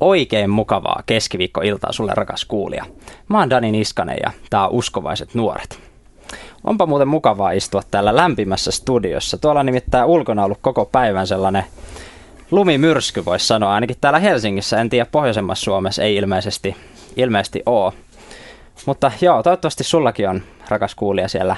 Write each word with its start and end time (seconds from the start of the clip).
Oikein 0.00 0.50
mukavaa 0.50 1.02
keskiviikkoiltaa 1.06 1.92
sulle 1.92 2.12
rakas 2.14 2.44
kuulija. 2.44 2.84
Mä 3.28 3.38
oon 3.38 3.50
Dani 3.50 3.72
Niskanen 3.72 4.16
ja 4.22 4.30
tää 4.50 4.68
on 4.68 4.74
Uskovaiset 4.74 5.34
nuoret. 5.34 5.80
Onpa 6.64 6.86
muuten 6.86 7.08
mukavaa 7.08 7.50
istua 7.50 7.82
täällä 7.90 8.16
lämpimässä 8.16 8.70
studiossa. 8.70 9.38
Tuolla 9.38 9.60
on 9.60 9.66
nimittäin 9.66 10.06
ulkona 10.06 10.44
ollut 10.44 10.58
koko 10.60 10.84
päivän 10.84 11.26
sellainen 11.26 11.64
lumimyrsky, 12.50 13.24
voisi 13.24 13.46
sanoa. 13.46 13.74
Ainakin 13.74 13.96
täällä 14.00 14.18
Helsingissä, 14.18 14.80
en 14.80 14.90
tiedä 14.90 15.06
pohjoisemmassa 15.12 15.64
Suomessa, 15.64 16.02
ei 16.02 16.16
ilmeisesti, 16.16 16.76
ilmeisesti 17.16 17.62
ole. 17.66 17.92
Mutta 18.86 19.12
joo, 19.20 19.42
toivottavasti 19.42 19.84
sullakin 19.84 20.28
on, 20.28 20.42
rakas 20.68 20.94
kuulija, 20.94 21.28
siellä, 21.28 21.56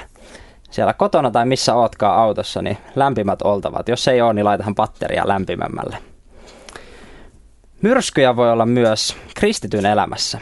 siellä 0.71 0.93
kotona 0.93 1.31
tai 1.31 1.45
missä 1.45 1.75
ootkaan 1.75 2.19
autossa, 2.19 2.61
niin 2.61 2.77
lämpimät 2.95 3.41
oltavat. 3.41 3.89
Jos 3.89 4.07
ei 4.07 4.21
ole, 4.21 4.33
niin 4.33 4.45
laitahan 4.45 4.75
patteria 4.75 5.27
lämpimämmälle. 5.27 6.10
Myrskyjä 7.81 8.35
voi 8.35 8.51
olla 8.51 8.65
myös 8.65 9.17
kristityn 9.35 9.85
elämässä. 9.85 10.39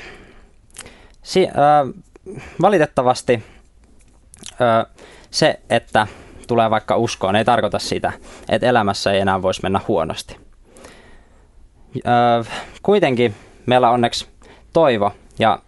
Si- 1.23 1.47
äh, 1.47 2.03
valitettavasti 2.61 3.43
äh, 4.61 4.95
se, 5.31 5.59
että 5.69 6.07
tulee 6.47 6.69
vaikka 6.69 6.97
uskoon, 6.97 7.35
ei 7.35 7.45
tarkoita 7.45 7.79
sitä, 7.79 8.13
että 8.49 8.67
elämässä 8.67 9.11
ei 9.11 9.19
enää 9.19 9.41
voisi 9.41 9.61
mennä 9.63 9.81
huonosti. 9.87 10.37
Äh, 12.07 12.47
kuitenkin 12.83 13.35
meillä 13.65 13.87
on 13.87 13.93
onneksi 13.93 14.27
toivo 14.73 15.11
ja 15.39 15.59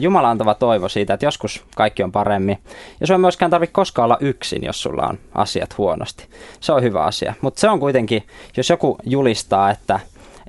Jumala 0.00 0.30
antava 0.30 0.54
toivo 0.54 0.88
siitä, 0.88 1.14
että 1.14 1.26
joskus 1.26 1.64
kaikki 1.76 2.02
on 2.02 2.12
paremmin. 2.12 2.58
Ja 3.00 3.06
se 3.06 3.14
on 3.14 3.20
myöskään 3.20 3.50
tarvitse 3.50 3.72
koskaan 3.72 4.04
olla 4.04 4.16
yksin, 4.20 4.64
jos 4.64 4.82
sulla 4.82 5.06
on 5.06 5.18
asiat 5.34 5.78
huonosti. 5.78 6.26
Se 6.60 6.72
on 6.72 6.82
hyvä 6.82 7.04
asia. 7.04 7.34
Mutta 7.40 7.60
se 7.60 7.68
on 7.68 7.80
kuitenkin, 7.80 8.26
jos 8.56 8.70
joku 8.70 8.98
julistaa, 9.04 9.70
että 9.70 10.00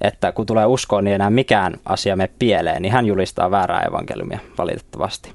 että 0.01 0.31
kun 0.31 0.45
tulee 0.45 0.65
uskoon, 0.65 1.03
niin 1.03 1.15
enää 1.15 1.29
mikään 1.29 1.73
asia 1.85 2.15
me 2.15 2.29
pieleen, 2.39 2.81
niin 2.81 2.91
hän 2.91 3.05
julistaa 3.05 3.51
väärää 3.51 3.81
evankeliumia 3.81 4.39
valitettavasti. 4.57 5.33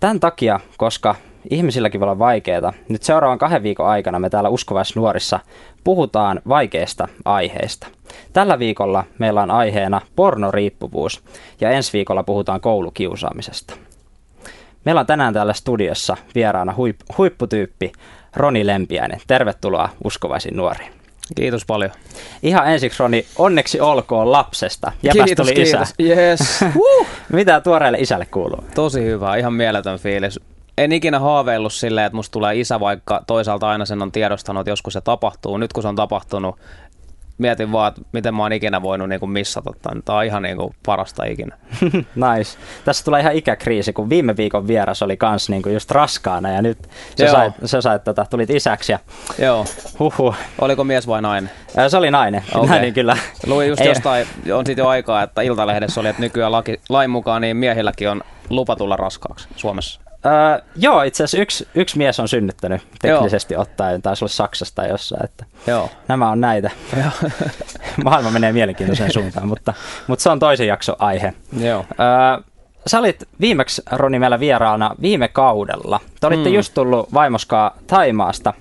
Tämän 0.00 0.20
takia, 0.20 0.60
koska 0.76 1.14
ihmisilläkin 1.50 2.00
voi 2.00 2.04
olla 2.04 2.18
vaikeaa, 2.18 2.72
nyt 2.88 3.02
seuraavan 3.02 3.38
kahden 3.38 3.62
viikon 3.62 3.88
aikana 3.88 4.18
me 4.18 4.30
täällä 4.30 4.48
Uskovaisnuorissa 4.48 5.40
puhutaan 5.84 6.42
vaikeista 6.48 7.08
aiheista. 7.24 7.86
Tällä 8.32 8.58
viikolla 8.58 9.04
meillä 9.18 9.42
on 9.42 9.50
aiheena 9.50 10.00
pornoriippuvuus 10.16 11.24
ja 11.60 11.70
ensi 11.70 11.92
viikolla 11.92 12.22
puhutaan 12.22 12.60
koulukiusaamisesta. 12.60 13.74
Meillä 14.84 15.00
on 15.00 15.06
tänään 15.06 15.34
täällä 15.34 15.52
studiossa 15.52 16.16
vieraana 16.34 16.72
huip- 16.72 17.16
huipputyyppi 17.18 17.92
Roni 18.36 18.66
Lempiäinen. 18.66 19.20
Tervetuloa 19.26 19.88
Uskovaisiin 20.04 20.56
nuoriin. 20.56 21.01
Kiitos 21.36 21.64
paljon. 21.64 21.90
Ihan 22.42 22.72
ensiksi 22.72 22.98
Roni, 23.02 23.26
onneksi 23.36 23.80
olkoon 23.80 24.32
lapsesta. 24.32 24.92
Jäpäs 25.02 25.24
kiitos, 25.24 25.46
tuli 25.46 25.54
kiitos. 25.54 25.94
isä. 25.98 26.20
Yes. 26.20 26.64
Mitä 27.32 27.60
tuoreelle 27.60 27.98
isälle 27.98 28.26
kuuluu? 28.26 28.64
Tosi 28.74 29.04
hyvä, 29.04 29.36
ihan 29.36 29.52
mieletön 29.52 29.98
fiilis. 29.98 30.40
En 30.78 30.92
ikinä 30.92 31.18
haaveillut 31.18 31.72
silleen, 31.72 32.06
että 32.06 32.16
musta 32.16 32.32
tulee 32.32 32.60
isä, 32.60 32.80
vaikka 32.80 33.22
toisaalta 33.26 33.68
aina 33.68 33.84
sen 33.84 34.02
on 34.02 34.12
tiedostanut, 34.12 34.60
että 34.60 34.70
joskus 34.70 34.92
se 34.92 35.00
tapahtuu. 35.00 35.56
Nyt 35.56 35.72
kun 35.72 35.82
se 35.82 35.88
on 35.88 35.96
tapahtunut, 35.96 36.56
mietin 37.38 37.72
vaan, 37.72 37.88
että 37.88 38.00
miten 38.12 38.34
mä 38.34 38.42
oon 38.42 38.52
ikinä 38.52 38.82
voinut 38.82 39.08
niin 39.08 39.20
kuin 39.20 39.30
missata 39.30 39.70
tämän. 39.82 40.02
Tämä 40.02 40.18
on 40.18 40.24
ihan 40.24 40.42
niin 40.42 40.56
kuin 40.56 40.74
parasta 40.86 41.24
ikinä. 41.24 41.56
nice. 42.36 42.58
Tässä 42.84 43.04
tulee 43.04 43.20
ihan 43.20 43.32
ikäkriisi, 43.32 43.92
kun 43.92 44.10
viime 44.10 44.36
viikon 44.36 44.66
vieras 44.68 45.02
oli 45.02 45.16
kans 45.16 45.48
niin 45.48 45.62
kuin 45.62 45.74
just 45.74 45.90
raskaana 45.90 46.50
ja 46.50 46.62
nyt 46.62 46.78
sä 47.18 47.24
Joo. 47.24 47.32
sait, 47.32 47.54
sä 47.64 47.80
sait 47.80 48.04
tota, 48.04 48.26
tulit 48.30 48.50
isäksi. 48.50 48.92
Ja... 48.92 48.98
Joo. 49.38 49.64
Huhhuh. 49.98 50.34
Oliko 50.60 50.84
mies 50.84 51.06
vai 51.06 51.22
nainen? 51.22 51.50
Se 51.88 51.96
oli 51.96 52.10
nainen. 52.10 52.44
Okay. 52.54 52.68
Nainen 52.68 52.92
kyllä. 52.92 53.16
Luin 53.46 53.68
just 53.68 53.80
Ei. 53.80 53.88
jostain, 53.88 54.26
on 54.52 54.66
sitten 54.66 54.82
jo 54.82 54.88
aikaa, 54.88 55.22
että 55.22 55.42
Iltalehdessä 55.42 56.00
oli, 56.00 56.08
että 56.08 56.22
nykyään 56.22 56.52
laki, 56.52 56.80
lain 56.88 57.10
mukaan 57.10 57.42
niin 57.42 57.56
miehilläkin 57.56 58.08
on 58.08 58.22
lupa 58.50 58.76
tulla 58.76 58.96
raskaaksi 58.96 59.48
Suomessa. 59.56 60.00
Öö, 60.26 60.64
joo, 60.76 61.02
itse 61.02 61.24
asiassa 61.24 61.42
yksi, 61.42 61.68
yksi 61.74 61.98
mies 61.98 62.20
on 62.20 62.28
synnyttänyt 62.28 62.82
teknisesti 63.02 63.54
joo. 63.54 63.62
ottaen, 63.62 64.02
taisi 64.02 64.24
olla 64.24 64.32
Saksasta 64.32 64.86
jossain, 64.86 65.24
että 65.24 65.44
joo. 65.66 65.90
nämä 66.08 66.30
on 66.30 66.40
näitä. 66.40 66.70
Maailma 68.04 68.30
menee 68.30 68.52
mielenkiintoiseen 68.52 69.12
suuntaan, 69.22 69.48
mutta, 69.48 69.74
mutta 70.06 70.22
se 70.22 70.30
on 70.30 70.38
toisen 70.38 70.66
jakson 70.66 70.96
aihe. 70.98 71.34
Joo. 71.58 71.86
Öö, 71.90 72.44
sä 72.86 72.98
olit 72.98 73.28
viimeksi, 73.40 73.82
Roni, 73.92 74.18
meillä 74.18 74.40
vieraana 74.40 74.94
viime 75.02 75.28
kaudella. 75.28 76.00
Te 76.20 76.26
olitte 76.26 76.48
hmm. 76.48 76.56
just 76.56 76.74
tullut 76.74 77.14
vaimoskaa 77.14 77.76
Taimaasta 77.86 78.54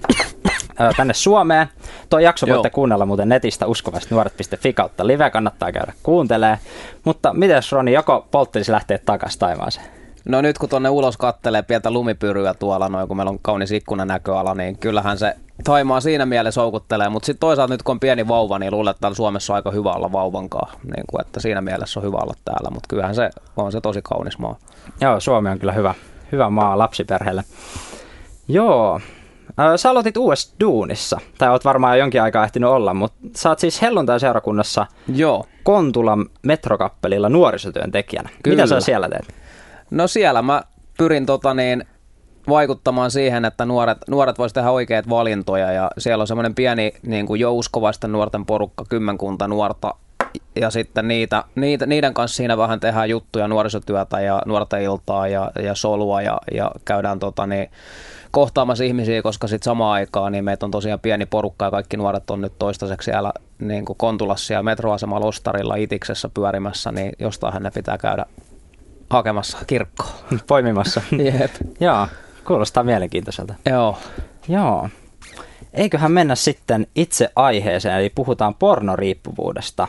tänne 0.97 1.13
Suomeen. 1.13 1.67
Tuo 2.09 2.19
jakso 2.19 2.45
Joo. 2.45 2.55
voitte 2.55 2.69
kuunnella 2.69 3.05
muuten 3.05 3.29
netistä 3.29 3.67
uskovaisetnuoret.fi 3.67 4.73
kautta 4.73 5.07
live, 5.07 5.29
kannattaa 5.29 5.71
käydä 5.71 5.93
kuuntelee. 6.03 6.59
Mutta 7.03 7.33
miten 7.33 7.61
Roni, 7.71 7.93
joko 7.93 8.27
polttelisi 8.31 8.71
lähteä 8.71 8.97
takaisin 8.97 9.39
Taimaaseen? 9.39 10.00
No 10.25 10.41
nyt 10.41 10.57
kun 10.57 10.69
tuonne 10.69 10.89
ulos 10.89 11.17
kattelee 11.17 11.61
pientä 11.61 11.91
lumipyryä 11.91 12.53
tuolla, 12.53 12.89
noin 12.89 13.07
kun 13.07 13.17
meillä 13.17 13.29
on 13.29 13.39
kaunis 13.41 13.71
ikkunanäköala, 13.71 14.55
niin 14.55 14.77
kyllähän 14.77 15.17
se 15.17 15.35
Taimaa 15.63 16.01
siinä 16.01 16.25
mielessä 16.25 16.61
houkuttelee, 16.61 17.09
mutta 17.09 17.25
sitten 17.25 17.39
toisaalta 17.39 17.73
nyt 17.73 17.83
kun 17.83 17.93
on 17.93 17.99
pieni 17.99 18.27
vauva, 18.27 18.59
niin 18.59 18.73
luulen, 18.73 18.91
että 18.91 19.13
Suomessa 19.13 19.53
on 19.53 19.55
aika 19.55 19.71
hyvä 19.71 19.91
olla 19.91 20.11
vauvankaa, 20.11 20.71
niin 20.83 21.03
kuin, 21.09 21.21
että 21.21 21.39
siinä 21.39 21.61
mielessä 21.61 21.99
on 21.99 22.03
hyvä 22.05 22.17
olla 22.17 22.33
täällä, 22.45 22.69
mutta 22.69 22.87
kyllähän 22.89 23.15
se 23.15 23.29
on 23.57 23.71
se 23.71 23.81
tosi 23.81 24.01
kaunis 24.03 24.37
maa. 24.37 24.57
Joo, 25.01 25.19
Suomi 25.19 25.49
on 25.49 25.59
kyllä 25.59 25.73
hyvä, 25.73 25.93
hyvä 26.31 26.49
maa 26.49 26.77
lapsiperheelle. 26.77 27.43
Joo, 28.47 28.99
Sä 29.75 29.89
aloitit 29.89 30.17
uudessa 30.17 30.55
duunissa, 30.59 31.19
tai 31.37 31.49
oot 31.49 31.65
varmaan 31.65 31.97
jo 31.97 32.03
jonkin 32.03 32.21
aikaa 32.21 32.43
ehtinyt 32.43 32.69
olla, 32.69 32.93
mutta 32.93 33.17
sä 33.35 33.49
oot 33.49 33.59
siis 33.59 33.81
helluntai-seurakunnassa 33.81 34.85
Joo. 35.15 35.45
Kontulan 35.63 36.25
metrokappelilla 36.41 37.29
nuorisotyöntekijänä. 37.29 38.29
Kyllä. 38.43 38.55
Mitä 38.55 38.67
sä 38.67 38.79
siellä 38.79 39.09
teet? 39.09 39.40
No 39.91 40.07
siellä 40.07 40.41
mä 40.41 40.63
pyrin 40.97 41.25
tota 41.25 41.53
niin, 41.53 41.85
vaikuttamaan 42.49 43.11
siihen, 43.11 43.45
että 43.45 43.65
nuoret, 43.65 43.97
nuoret 44.07 44.37
voisivat 44.37 44.53
tehdä 44.53 44.71
oikeat 44.71 45.09
valintoja 45.09 45.71
ja 45.71 45.91
siellä 45.97 46.21
on 46.21 46.27
semmoinen 46.27 46.55
pieni 46.55 46.93
niin 47.01 47.25
kuin 47.25 47.39
jo 47.39 47.53
uskovaisten 47.53 48.11
nuorten 48.11 48.45
porukka, 48.45 48.85
kymmenkunta 48.89 49.47
nuorta 49.47 49.95
ja 50.55 50.69
sitten 50.69 51.07
niitä, 51.07 51.43
niitä, 51.55 51.85
niiden 51.85 52.13
kanssa 52.13 52.35
siinä 52.35 52.57
vähän 52.57 52.79
tehdään 52.79 53.09
juttuja, 53.09 53.47
nuorisotyötä 53.47 54.19
ja 54.19 54.41
nuorten 54.45 54.81
iltaa 54.81 55.27
ja, 55.27 55.51
ja 55.63 55.75
solua 55.75 56.21
ja, 56.21 56.37
ja 56.53 56.71
käydään 56.85 57.19
tota 57.19 57.47
niin, 57.47 57.69
kohtaamassa 58.31 58.83
ihmisiä, 58.83 59.21
koska 59.21 59.47
sitten 59.47 59.65
samaan 59.65 59.93
aikaan 59.93 60.31
niin 60.31 60.43
meitä 60.43 60.65
on 60.65 60.71
tosiaan 60.71 60.99
pieni 60.99 61.25
porukka 61.25 61.65
ja 61.65 61.71
kaikki 61.71 61.97
nuoret 61.97 62.29
on 62.29 62.41
nyt 62.41 62.53
toistaiseksi 62.59 63.05
siellä 63.05 63.33
niin 63.59 63.85
kuin 63.85 63.97
Kontulassa 63.97 64.53
ja 64.53 64.63
metroasemalla 64.63 65.27
Ostarilla 65.27 65.75
Itiksessä 65.75 66.29
pyörimässä, 66.33 66.91
niin 66.91 67.11
jostain 67.19 67.63
ne 67.63 67.71
pitää 67.71 67.97
käydä 67.97 68.25
hakemassa 69.11 69.57
kirkkoa. 69.67 70.11
Poimimassa. 70.47 71.01
Jep. 71.11 71.51
Joo, 71.79 72.07
kuulostaa 72.45 72.83
mielenkiintoiselta. 72.83 73.53
Joo. 73.69 73.97
Joo. 74.47 74.89
Eiköhän 75.73 76.11
mennä 76.11 76.35
sitten 76.35 76.87
itse 76.95 77.29
aiheeseen, 77.35 77.99
eli 77.99 78.09
puhutaan 78.09 78.55
pornoriippuvuudesta. 78.55 79.87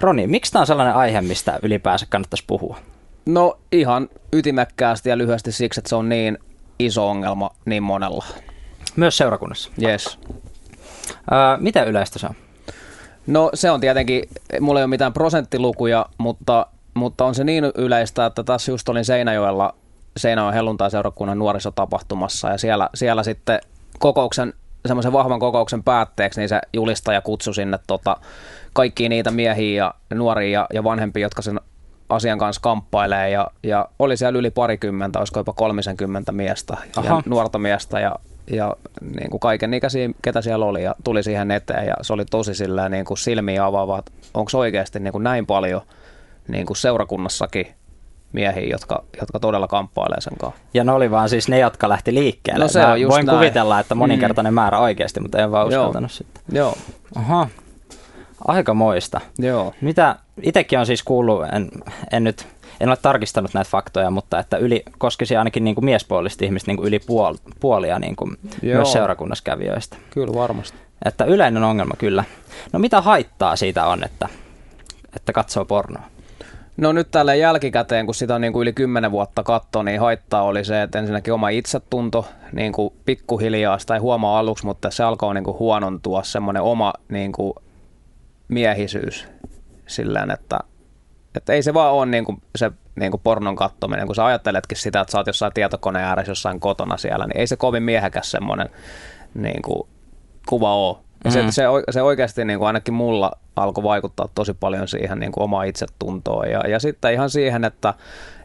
Roni, 0.00 0.26
miksi 0.26 0.52
tämä 0.52 0.60
on 0.60 0.66
sellainen 0.66 0.94
aihe, 0.94 1.20
mistä 1.20 1.58
ylipäänsä 1.62 2.06
kannattaisi 2.08 2.44
puhua? 2.46 2.78
No 3.26 3.58
ihan 3.72 4.08
ytimekkäästi 4.32 5.08
ja 5.08 5.18
lyhyesti 5.18 5.52
siksi, 5.52 5.80
että 5.80 5.88
se 5.88 5.96
on 5.96 6.08
niin 6.08 6.38
iso 6.78 7.08
ongelma 7.08 7.50
niin 7.66 7.82
monella. 7.82 8.24
Myös 8.96 9.16
seurakunnassa? 9.16 9.70
Yes. 9.82 10.18
Öö, 11.32 11.56
mitä 11.58 11.82
yleistä 11.82 12.18
se 12.18 12.26
on? 12.26 12.34
No 13.26 13.50
se 13.54 13.70
on 13.70 13.80
tietenkin, 13.80 14.24
mulla 14.60 14.80
ei 14.80 14.84
ole 14.84 14.90
mitään 14.90 15.12
prosenttilukuja, 15.12 16.06
mutta 16.18 16.66
mutta 16.94 17.24
on 17.24 17.34
se 17.34 17.44
niin 17.44 17.64
yleistä, 17.74 18.26
että 18.26 18.44
tässä 18.44 18.72
just 18.72 18.88
olin 18.88 19.04
Seinäjoella 19.04 19.74
Seinäjoen 20.16 20.54
helluntai-seurakunnan 20.54 21.38
nuorisotapahtumassa 21.38 22.48
ja 22.48 22.58
siellä, 22.58 22.90
siellä 22.94 23.22
sitten 23.22 23.60
kokouksen, 23.98 24.52
semmoisen 24.86 25.12
vahvan 25.12 25.40
kokouksen 25.40 25.82
päätteeksi, 25.82 26.40
niin 26.40 26.48
se 26.48 26.60
julistaja 26.72 27.20
kutsui 27.20 27.54
sinne 27.54 27.78
tota, 27.86 28.16
kaikkia 28.72 29.08
niitä 29.08 29.30
miehiä 29.30 29.84
ja 29.84 29.94
nuoria 30.14 30.60
ja, 30.60 30.66
ja 30.72 30.84
vanhempia, 30.84 31.22
jotka 31.22 31.42
sen 31.42 31.60
asian 32.08 32.38
kanssa 32.38 32.62
kamppailee 32.62 33.30
ja, 33.30 33.46
ja 33.62 33.88
oli 33.98 34.16
siellä 34.16 34.38
yli 34.38 34.50
parikymmentä, 34.50 35.18
olisiko 35.18 35.40
jopa 35.40 35.52
kolmisenkymmentä 35.52 36.32
miestä 36.32 36.76
Aha. 36.96 37.06
ja 37.08 37.22
nuorta 37.26 37.58
miestä 37.58 38.00
ja, 38.00 38.16
ja 38.50 38.76
niin 39.16 39.30
kuin 39.30 39.40
kaiken 39.40 39.74
ikäisiä, 39.74 40.10
ketä 40.22 40.42
siellä 40.42 40.64
oli 40.64 40.82
ja 40.82 40.94
tuli 41.04 41.22
siihen 41.22 41.50
eteen 41.50 41.86
ja 41.86 41.94
se 42.02 42.12
oli 42.12 42.24
tosi 42.24 42.54
silleen 42.54 42.90
niin 42.90 43.04
kuin 43.04 43.18
silmiä 43.18 43.64
avaava, 43.64 43.98
että 43.98 44.12
onko 44.34 44.50
oikeasti 44.54 45.00
niin 45.00 45.12
kuin 45.12 45.24
näin 45.24 45.46
paljon– 45.46 45.82
niin 46.48 46.66
kuin 46.66 46.76
seurakunnassakin 46.76 47.66
miehiä, 48.32 48.66
jotka, 48.70 49.04
jotka 49.20 49.40
todella 49.40 49.68
kamppailee 49.68 50.20
sen 50.20 50.36
kanssa. 50.38 50.60
Ja 50.74 50.84
ne 50.84 50.92
oli 50.92 51.10
vaan 51.10 51.28
siis 51.28 51.48
ne, 51.48 51.58
jotka 51.58 51.88
lähti 51.88 52.14
liikkeelle. 52.14 52.64
No 52.64 52.68
se 52.68 52.86
on 52.86 53.00
just 53.00 53.12
voin 53.12 53.26
näin. 53.26 53.38
kuvitella, 53.38 53.80
että 53.80 53.94
moninkertainen 53.94 54.52
mm. 54.52 54.54
määrä 54.54 54.78
oikeasti, 54.78 55.20
mutta 55.20 55.38
en 55.38 55.52
vaan 55.52 55.66
uskaltanut 55.66 56.10
Joo. 56.10 56.16
sitten. 56.16 56.42
Joo. 56.52 56.74
Aha. 57.14 57.48
Aika 58.48 58.74
moista. 58.74 59.20
Joo. 59.38 59.74
Mitä, 59.80 60.16
itsekin 60.42 60.78
on 60.78 60.86
siis 60.86 61.02
kuullut, 61.02 61.44
en, 61.52 61.70
en 62.12 62.24
nyt 62.24 62.46
en 62.80 62.88
ole 62.88 62.96
tarkistanut 63.02 63.54
näitä 63.54 63.70
faktoja, 63.70 64.10
mutta 64.10 64.38
että 64.38 64.56
yli, 64.56 64.82
koskisi 64.98 65.36
ainakin 65.36 65.64
niin 65.64 65.74
kuin 65.74 65.84
miespuolista 65.84 66.44
ihmistä 66.44 66.70
niin 66.70 66.76
kuin 66.76 66.88
yli 66.88 66.98
puol, 66.98 67.34
puolia 67.60 67.98
niin 67.98 68.16
kuin 68.16 68.36
myös 68.62 68.92
seurakunnassa 68.92 69.44
kävijöistä. 69.44 69.96
Kyllä 70.10 70.34
varmasti. 70.34 70.78
Että 71.04 71.24
yleinen 71.24 71.62
ongelma 71.62 71.94
kyllä. 71.98 72.24
No 72.72 72.78
mitä 72.78 73.00
haittaa 73.00 73.56
siitä 73.56 73.86
on, 73.86 74.04
että 74.04 74.28
että 75.16 75.32
katsoo 75.32 75.64
pornoa? 75.64 76.02
No 76.76 76.92
nyt 76.92 77.10
tälle 77.10 77.36
jälkikäteen, 77.36 78.06
kun 78.06 78.14
sitä 78.14 78.34
on 78.34 78.40
niin 78.40 78.52
kuin 78.52 78.62
yli 78.62 78.72
10 78.72 79.10
vuotta 79.10 79.42
katto, 79.42 79.82
niin 79.82 80.00
haittaa 80.00 80.42
oli 80.42 80.64
se, 80.64 80.82
että 80.82 80.98
ensinnäkin 80.98 81.34
oma 81.34 81.48
itsetunto 81.48 82.26
niin 82.52 82.72
kuin 82.72 82.94
pikkuhiljaa, 83.04 83.78
sitä 83.78 83.94
ei 83.94 84.00
huomaa 84.00 84.38
aluksi, 84.38 84.66
mutta 84.66 84.90
se 84.90 85.04
alkoi 85.04 85.34
niin 85.34 85.44
kuin 85.44 85.58
huonontua, 85.58 86.22
semmoinen 86.22 86.62
oma 86.62 86.92
niin 87.08 87.32
kuin 87.32 87.54
miehisyys 88.48 89.28
silleen, 89.86 90.30
että, 90.30 90.58
että 91.34 91.52
ei 91.52 91.62
se 91.62 91.74
vaan 91.74 91.92
ole 91.92 92.06
niin 92.06 92.24
kuin 92.24 92.42
se 92.56 92.72
niin 92.96 93.10
kuin 93.10 93.20
pornon 93.24 93.56
kattominen, 93.56 94.06
kun 94.06 94.14
sä 94.14 94.24
ajatteletkin 94.24 94.78
sitä, 94.78 95.00
että 95.00 95.12
sä 95.12 95.18
oot 95.18 95.26
jossain 95.26 95.52
tietokoneen 95.52 96.04
ääressä 96.04 96.30
jossain 96.30 96.60
kotona 96.60 96.96
siellä, 96.96 97.26
niin 97.26 97.40
ei 97.40 97.46
se 97.46 97.56
kovin 97.56 97.82
miehekäs 97.82 98.30
semmoinen 98.30 98.68
niin 99.34 99.62
kuin 99.62 99.88
kuva 100.48 100.74
ole. 100.74 100.96
Ja 101.24 101.30
se, 101.30 101.42
mm. 101.42 101.50
se, 101.50 101.62
se 101.90 102.02
oikeasti 102.02 102.44
niin 102.44 102.58
kuin 102.58 102.66
ainakin 102.66 102.94
mulla 102.94 103.32
alkoi 103.56 103.84
vaikuttaa 103.84 104.28
tosi 104.34 104.54
paljon 104.54 104.88
siihen 104.88 105.18
niin 105.18 105.32
kuin 105.32 105.44
omaan 105.44 105.66
itsetuntoon. 105.66 106.50
Ja, 106.50 106.60
ja 106.68 106.80
sitten 106.80 107.12
ihan 107.12 107.30
siihen, 107.30 107.64
että, 107.64 107.94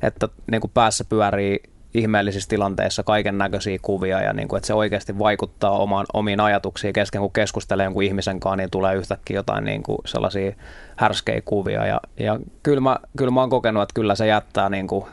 että 0.02 0.28
niin 0.52 0.62
kuin 0.62 0.72
päässä 0.74 1.06
pyörii 1.10 1.60
ihmeellisissä 1.94 2.50
tilanteissa 2.50 3.04
kaiken 3.04 3.38
näköisiä 3.38 3.80
kuvia 3.82 4.22
ja 4.22 4.34
niin 4.34 4.48
kuin, 4.48 4.58
että 4.58 4.68
se 4.68 4.74
oikeasti 4.74 5.20
vaikuttaa 5.20 5.72
omaan, 5.72 6.06
omiin 6.14 6.40
ajatuksiin 6.40 6.94
kesken, 6.94 7.22
kun 7.22 7.32
keskustelee 7.32 7.84
jonkun 7.84 8.04
ihmisen 8.04 8.40
kanssa, 8.40 8.56
niin 8.56 8.72
tulee 8.72 8.96
yhtäkkiä 8.96 9.36
jotain 9.36 9.64
niin 9.64 9.84
kuin 9.84 9.98
sellaisia 10.06 10.52
härskejä 10.96 11.42
kuvia. 11.46 11.86
Ja, 11.86 12.02
ja 12.20 12.40
kyllä, 12.64 12.82
mä, 12.82 12.98
kyllä 13.18 13.32
mä 13.32 13.40
oon 13.40 13.50
kokenut, 13.50 13.84
että 13.84 13.94
kyllä 13.94 14.16
se 14.16 14.28
jättää 14.28 14.70
niin 14.70 14.88
kuin 14.88 15.06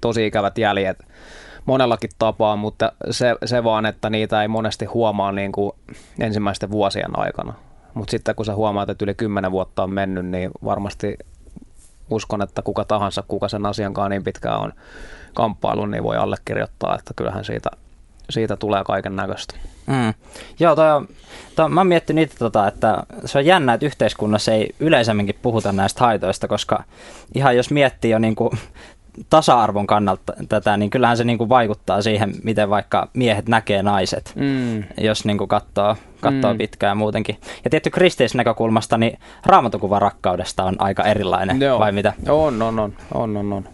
tosi 0.00 0.26
ikävät 0.26 0.58
jäljet 0.58 0.98
monellakin 1.66 2.10
tapaa, 2.18 2.56
mutta 2.56 2.92
se, 3.10 3.36
se 3.44 3.64
vaan, 3.64 3.86
että 3.86 4.10
niitä 4.10 4.42
ei 4.42 4.48
monesti 4.48 4.84
huomaa 4.84 5.32
niin 5.32 5.52
kuin 5.52 5.72
ensimmäisten 6.18 6.70
vuosien 6.70 7.18
aikana. 7.18 7.54
Mutta 7.94 8.10
sitten 8.10 8.34
kun 8.34 8.46
sä 8.46 8.54
huomaat, 8.54 8.90
että 8.90 9.04
yli 9.04 9.14
kymmenen 9.14 9.52
vuotta 9.52 9.82
on 9.82 9.92
mennyt, 9.92 10.26
niin 10.26 10.50
varmasti 10.64 11.18
uskon, 12.10 12.42
että 12.42 12.62
kuka 12.62 12.84
tahansa, 12.84 13.24
kuka 13.28 13.48
sen 13.48 13.66
asiankaan 13.66 14.10
niin 14.10 14.24
pitkään 14.24 14.60
on 14.60 14.72
kamppailun, 15.34 15.90
niin 15.90 16.02
voi 16.02 16.16
allekirjoittaa, 16.16 16.94
että 16.94 17.14
kyllähän 17.16 17.44
siitä, 17.44 17.70
siitä 18.30 18.56
tulee 18.56 18.84
kaiken 18.84 19.16
näköistä. 19.16 19.54
Mm. 19.86 20.14
Joo, 20.60 20.76
toi 20.76 21.06
toi, 21.56 21.68
mä 21.68 21.80
oon 21.80 21.86
miettinyt 21.86 22.34
tota, 22.38 22.68
että 22.68 23.02
se 23.24 23.38
on 23.38 23.46
jännä, 23.46 23.74
että 23.74 23.86
yhteiskunnassa 23.86 24.52
ei 24.52 24.74
yleisemminkin 24.80 25.38
puhuta 25.42 25.72
näistä 25.72 26.04
haitoista, 26.04 26.48
koska 26.48 26.84
ihan 27.34 27.56
jos 27.56 27.70
miettii 27.70 28.10
jo 28.10 28.18
niin 28.18 28.34
kuin 28.34 28.50
tasa-arvon 29.30 29.86
kannalta 29.86 30.32
tätä, 30.48 30.76
niin 30.76 30.90
kyllähän 30.90 31.16
se 31.16 31.24
niin 31.24 31.38
kuin 31.38 31.48
vaikuttaa 31.48 32.02
siihen, 32.02 32.34
miten 32.42 32.70
vaikka 32.70 33.08
miehet 33.14 33.48
näkee 33.48 33.82
naiset, 33.82 34.32
mm. 34.36 34.84
jos 34.98 35.24
niin 35.24 35.38
kuin 35.38 35.48
katsoo, 35.48 35.96
katsoo 36.20 36.52
mm. 36.52 36.58
pitkään 36.58 36.96
muutenkin. 36.96 37.36
Ja 37.64 37.70
tietty 37.70 37.90
näkökulmasta, 38.34 38.98
niin 38.98 39.18
raamatukuva 39.46 39.98
rakkaudesta 39.98 40.64
on 40.64 40.76
aika 40.78 41.04
erilainen, 41.04 41.60
Joo. 41.60 41.78
vai 41.78 41.92
mitä? 41.92 42.12
On, 42.28 42.62
on, 42.62 42.78
on, 42.78 42.92
on, 43.14 43.36
on, 43.36 43.52
on. 43.52 43.68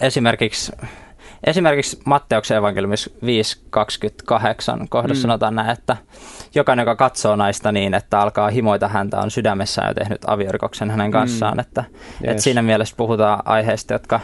Esimerkiksi, 0.00 0.72
esimerkiksi 1.44 2.00
Matteuksen 2.04 2.56
evankeliumissa 2.56 3.10
5.28 3.10 4.86
kohdassa 4.88 5.14
mm. 5.14 5.22
sanotaan 5.22 5.54
näin, 5.54 5.70
että 5.70 5.96
jokainen, 6.54 6.82
joka 6.82 6.96
katsoo 6.96 7.36
naista 7.36 7.72
niin, 7.72 7.94
että 7.94 8.20
alkaa 8.20 8.50
himoita 8.50 8.88
häntä, 8.88 9.20
on 9.20 9.30
sydämessään 9.30 9.88
jo 9.88 9.94
tehnyt 9.94 10.20
aviorikoksen 10.26 10.90
hänen 10.90 11.10
kanssaan. 11.10 11.54
Mm. 11.54 11.60
Että, 11.60 11.84
yes. 11.90 12.30
että 12.30 12.42
siinä 12.42 12.62
mielessä 12.62 12.94
puhutaan 12.96 13.42
aiheista, 13.44 13.92
jotka 13.92 14.20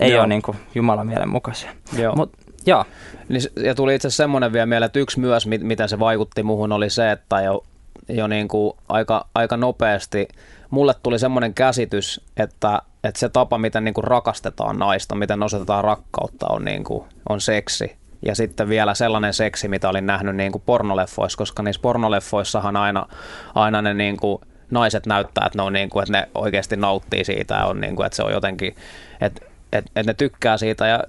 ei 0.00 0.10
joo. 0.10 0.20
ole 0.20 0.28
niin 0.28 0.42
kuin 0.42 0.56
Jumalan 0.74 1.06
mielen 1.06 1.28
mukaisia. 1.28 1.70
Joo. 1.98 2.16
Mut, 2.16 2.32
joo. 2.66 2.84
Niin 3.28 3.42
ja 3.64 3.74
tuli 3.74 3.94
itse 3.94 4.08
asiassa 4.08 4.22
semmoinen 4.22 4.52
vielä 4.52 4.66
mieleen, 4.66 4.86
että 4.86 4.98
yksi 4.98 5.20
myös, 5.20 5.46
miten 5.46 5.88
se 5.88 5.98
vaikutti 5.98 6.42
muuhun, 6.42 6.72
oli 6.72 6.90
se, 6.90 7.10
että 7.10 7.40
jo, 7.40 7.64
jo 8.08 8.26
niin 8.26 8.48
kuin 8.48 8.72
aika, 8.88 9.26
aika 9.34 9.56
nopeasti 9.56 10.28
mulle 10.70 10.94
tuli 11.02 11.18
semmoinen 11.18 11.54
käsitys, 11.54 12.20
että, 12.36 12.82
että 13.04 13.20
se 13.20 13.28
tapa, 13.28 13.58
miten 13.58 13.84
niin 13.84 13.94
kuin 13.94 14.04
rakastetaan 14.04 14.78
naista, 14.78 15.14
miten 15.14 15.42
osoitetaan 15.42 15.84
rakkautta, 15.84 16.46
on, 16.50 16.64
niin 16.64 16.84
kuin, 16.84 17.04
on 17.28 17.40
seksi. 17.40 17.96
Ja 18.22 18.34
sitten 18.34 18.68
vielä 18.68 18.94
sellainen 18.94 19.34
seksi, 19.34 19.68
mitä 19.68 19.88
olin 19.88 20.06
nähnyt 20.06 20.36
niin 20.36 20.52
kuin 20.52 20.62
pornoleffoissa, 20.66 21.38
koska 21.38 21.62
niissä 21.62 21.82
pornoleffoissahan 21.82 22.76
aina, 22.76 23.06
aina 23.54 23.82
ne 23.82 23.94
niin 23.94 24.16
kuin 24.16 24.40
naiset 24.70 25.06
näyttää, 25.06 25.46
että 25.46 25.58
ne, 25.58 25.62
on 25.62 25.72
niin 25.72 25.90
kuin, 25.90 26.02
että 26.02 26.12
ne 26.12 26.28
oikeasti 26.34 26.76
nauttii 26.76 27.24
siitä 27.24 27.54
ja 27.54 27.66
on 27.66 27.80
niin 27.80 27.96
kuin, 27.96 28.06
että 28.06 28.16
se 28.16 28.22
on 28.22 28.32
jotenkin, 28.32 28.76
että 29.20 29.40
että, 29.72 29.90
että 29.96 30.10
ne 30.10 30.14
tykkää 30.14 30.56
siitä 30.56 30.86
ja 30.86 31.04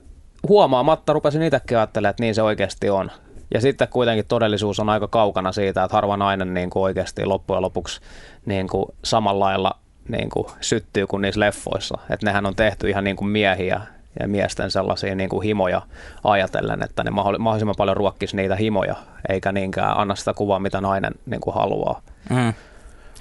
huomaamatta 0.47 1.13
rupesin 1.13 1.41
itsekin 1.41 1.77
ajattelemaan, 1.77 2.09
että 2.09 2.23
niin 2.23 2.35
se 2.35 2.41
oikeasti 2.41 2.89
on. 2.89 3.11
Ja 3.53 3.61
sitten 3.61 3.87
kuitenkin 3.87 4.25
todellisuus 4.27 4.79
on 4.79 4.89
aika 4.89 5.07
kaukana 5.07 5.51
siitä, 5.51 5.83
että 5.83 5.95
harva 5.95 6.17
nainen 6.17 6.53
niin 6.53 6.69
kuin 6.69 6.83
oikeasti 6.83 7.25
loppujen 7.25 7.61
lopuksi 7.61 8.01
niin 8.45 8.67
kuin 8.67 8.85
samalla 9.03 9.45
lailla 9.45 9.71
niin 10.07 10.29
kuin 10.29 10.47
syttyy 10.61 11.07
kuin 11.07 11.21
niissä 11.21 11.39
leffoissa. 11.39 11.97
Että 12.09 12.25
nehän 12.25 12.45
on 12.45 12.55
tehty 12.55 12.89
ihan 12.89 13.03
niin 13.03 13.15
kuin 13.15 13.29
miehiä 13.29 13.81
ja 14.19 14.27
miesten 14.27 14.71
sellaisia 14.71 15.15
niin 15.15 15.29
kuin 15.29 15.43
himoja 15.43 15.81
ajatellen, 16.23 16.83
että 16.83 17.03
ne 17.03 17.11
mahdollisimman 17.11 17.75
paljon 17.77 17.97
ruokkisi 17.97 18.35
niitä 18.35 18.55
himoja, 18.55 18.95
eikä 19.29 19.51
niinkään 19.51 19.97
anna 19.97 20.15
sitä 20.15 20.33
kuvaa, 20.33 20.59
mitä 20.59 20.81
nainen 20.81 21.13
niin 21.25 21.41
kuin 21.41 21.53
haluaa. 21.53 22.01
Mm. 22.29 22.53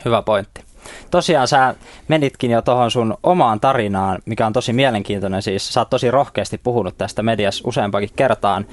Hyvä 0.05 0.23
pointti 0.23 0.68
tosiaan 1.11 1.49
sä 1.49 1.75
menitkin 2.09 2.51
jo 2.51 2.63
tuohon 2.63 2.91
sun 2.91 3.17
omaan 3.23 3.61
tarinaan, 3.61 4.19
mikä 4.25 4.47
on 4.47 4.53
tosi 4.53 4.73
mielenkiintoinen. 4.73 5.43
Siis 5.43 5.69
sä 5.75 5.81
oot 5.81 5.91
tosi 5.91 6.11
rohkeasti 6.11 6.59
puhunut 6.59 6.99
tästä 6.99 7.23
mediassa 7.23 7.69
useampakin 7.69 8.11
kertaan 8.17 8.67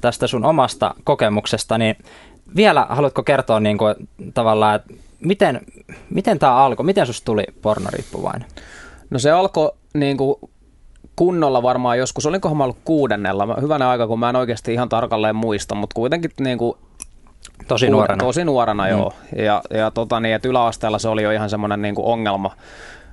tästä 0.00 0.26
sun 0.26 0.44
omasta 0.44 0.94
kokemuksesta, 1.04 1.78
niin 1.78 1.96
vielä 2.56 2.86
haluatko 2.88 3.22
kertoa 3.22 3.60
niin 3.60 3.78
kuin, 3.78 3.94
tavallaan, 4.34 4.74
että 4.74 4.94
miten, 5.20 5.60
miten 6.10 6.38
tämä 6.38 6.54
alkoi, 6.54 6.86
miten 6.86 7.06
susta 7.06 7.24
tuli 7.24 7.44
pornoriippuvainen? 7.62 8.48
No 9.10 9.18
se 9.18 9.30
alkoi 9.30 9.72
niin 9.94 10.16
kuin 10.16 10.36
kunnolla 11.16 11.62
varmaan 11.62 11.98
joskus, 11.98 12.26
olinkohan 12.26 12.56
mä 12.56 12.64
ollut 12.64 12.78
kuudennella, 12.84 13.56
hyvänä 13.60 13.88
aika, 13.88 14.06
kun 14.06 14.18
mä 14.18 14.30
en 14.30 14.36
oikeasti 14.36 14.72
ihan 14.72 14.88
tarkalleen 14.88 15.36
muista, 15.36 15.74
mutta 15.74 15.94
kuitenkin 15.94 16.30
niin 16.40 16.58
kuin 16.58 16.78
Tosi 17.68 17.90
nuorena. 17.90 18.24
Tosi 18.24 18.44
nuorena, 18.44 18.84
mm. 18.84 18.90
joo. 18.90 19.12
Ja, 19.36 19.62
ja 19.70 19.90
tota 19.90 20.20
niin, 20.20 20.34
että 20.34 20.48
yläasteella 20.48 20.98
se 20.98 21.08
oli 21.08 21.22
jo 21.22 21.30
ihan 21.30 21.50
semmoinen 21.50 21.82
niin 21.82 21.94
kuin 21.94 22.06
ongelma. 22.06 22.50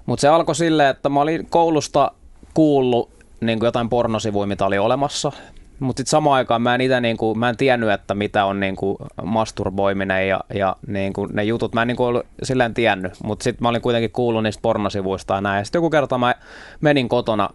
Mutta 0.06 0.22
se 0.22 0.28
alkoi 0.28 0.56
silleen, 0.56 0.90
että 0.90 1.10
mä 1.10 1.22
olin 1.22 1.48
koulusta 1.50 2.12
kuullut 2.54 3.10
niin 3.42 3.60
kuin 3.60 3.68
jotain 3.68 3.90
pornosivuja, 3.90 4.48
mitä 4.48 4.66
oli 4.66 4.78
olemassa. 4.78 5.32
Mutta 5.80 6.00
sitten 6.00 6.12
samaan 6.12 6.36
aikaan 6.36 6.62
mä 6.62 6.76
en 6.76 6.82
itse 6.82 7.02
niin 7.02 7.18
kuin, 7.18 7.40
mä 7.40 7.50
en 7.50 7.58
tiennyt, 7.58 7.90
että 7.90 8.16
mitä 8.16 8.46
on 8.46 8.60
niin 8.60 8.76
kuin 8.76 8.98
masturboiminen 9.24 10.28
ja, 10.28 10.40
ja 10.54 10.76
niin 10.88 11.14
kuin 11.14 11.30
ne 11.34 11.44
jutut. 11.44 11.74
Mä 11.74 11.82
en 11.82 11.88
niin 11.88 11.98
kuin 11.98 12.08
ollut 12.08 12.26
silleen 12.44 12.74
tiennyt, 12.74 13.14
mutta 13.24 13.44
sitten 13.44 13.64
mä 13.64 13.70
olin 13.70 13.82
kuitenkin 13.82 14.12
kuullut 14.12 14.44
niistä 14.44 14.62
pornosivuista 14.62 15.34
ja 15.34 15.42
näin. 15.42 15.66
Sitten 15.66 15.80
joku 15.80 15.90
kerta 15.90 16.18
mä 16.18 16.36
menin 16.82 17.10
kotona 17.10 17.50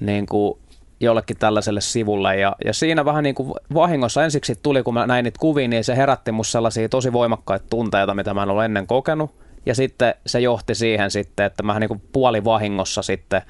niin 0.00 0.26
kuin 0.26 0.58
jollekin 1.00 1.36
tällaiselle 1.36 1.80
sivulle. 1.80 2.36
Ja, 2.36 2.56
ja 2.64 2.72
siinä 2.72 3.04
vähän 3.04 3.24
niin 3.24 3.34
kuin 3.34 3.52
vahingossa 3.74 4.24
ensiksi 4.24 4.58
tuli, 4.62 4.82
kun 4.82 4.94
mä 4.94 5.06
näin 5.06 5.24
niitä 5.24 5.38
kuvia, 5.40 5.68
niin 5.68 5.84
se 5.84 5.96
herätti 5.96 6.32
musta 6.32 6.52
sellaisia 6.52 6.88
tosi 6.88 7.12
voimakkaita 7.12 7.66
tunteita, 7.70 8.14
mitä 8.14 8.34
mä 8.34 8.42
en 8.42 8.50
ole 8.50 8.64
ennen 8.64 8.86
kokenut. 8.86 9.30
Ja 9.66 9.74
sitten 9.74 10.14
se 10.26 10.40
johti 10.40 10.74
siihen 10.74 11.10
sitten, 11.10 11.46
että 11.46 11.62
mä 11.62 11.80
niin 11.80 11.88
kuin 11.88 12.02
puoli 12.12 12.44
vahingossa 12.44 13.02
sitten 13.02 13.42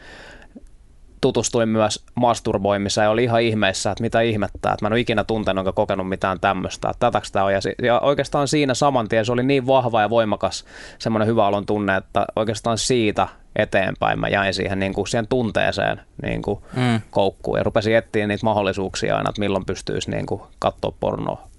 tutustuin 1.20 1.68
myös 1.68 2.04
masturboimiseen 2.14 3.04
ja 3.04 3.10
oli 3.10 3.24
ihan 3.24 3.42
ihmeissä, 3.42 3.90
että 3.90 4.02
mitä 4.02 4.20
ihmettää, 4.20 4.72
että 4.72 4.84
mä 4.84 4.86
en 4.86 4.92
ole 4.92 5.00
ikinä 5.00 5.24
tuntenut 5.24 5.62
enkä 5.62 5.72
kokenut 5.72 6.08
mitään 6.08 6.40
tämmöistä, 6.40 6.88
että 6.88 7.06
tätäks 7.06 7.32
tämä 7.32 7.44
on. 7.44 7.52
Ja, 7.52 7.60
ja 7.82 8.00
oikeastaan 8.00 8.48
siinä 8.48 8.74
saman 8.74 9.08
tien 9.08 9.26
se 9.26 9.32
oli 9.32 9.42
niin 9.42 9.66
vahva 9.66 10.00
ja 10.00 10.10
voimakas 10.10 10.64
semmoinen 10.98 11.28
hyvä 11.28 11.46
olon 11.46 11.66
tunne, 11.66 11.96
että 11.96 12.26
oikeastaan 12.36 12.78
siitä 12.78 13.28
eteenpäin 13.56 14.20
mä 14.20 14.28
jäin 14.28 14.54
siihen, 14.54 14.78
niin 14.78 14.94
kuin 14.94 15.08
siihen 15.08 15.26
tunteeseen 15.28 16.00
niin 16.22 16.42
kuin 16.42 16.58
mm. 16.76 17.00
koukkuun 17.10 17.58
ja 17.58 17.64
rupesin 17.64 17.96
etsiä 17.96 18.26
niitä 18.26 18.46
mahdollisuuksia 18.46 19.16
aina, 19.16 19.30
että 19.30 19.40
milloin 19.40 19.64
pystyisi 19.64 20.10
niin 20.10 20.26
kuin 20.26 20.42
katsoa 20.58 20.92
pornoa. 21.00 21.50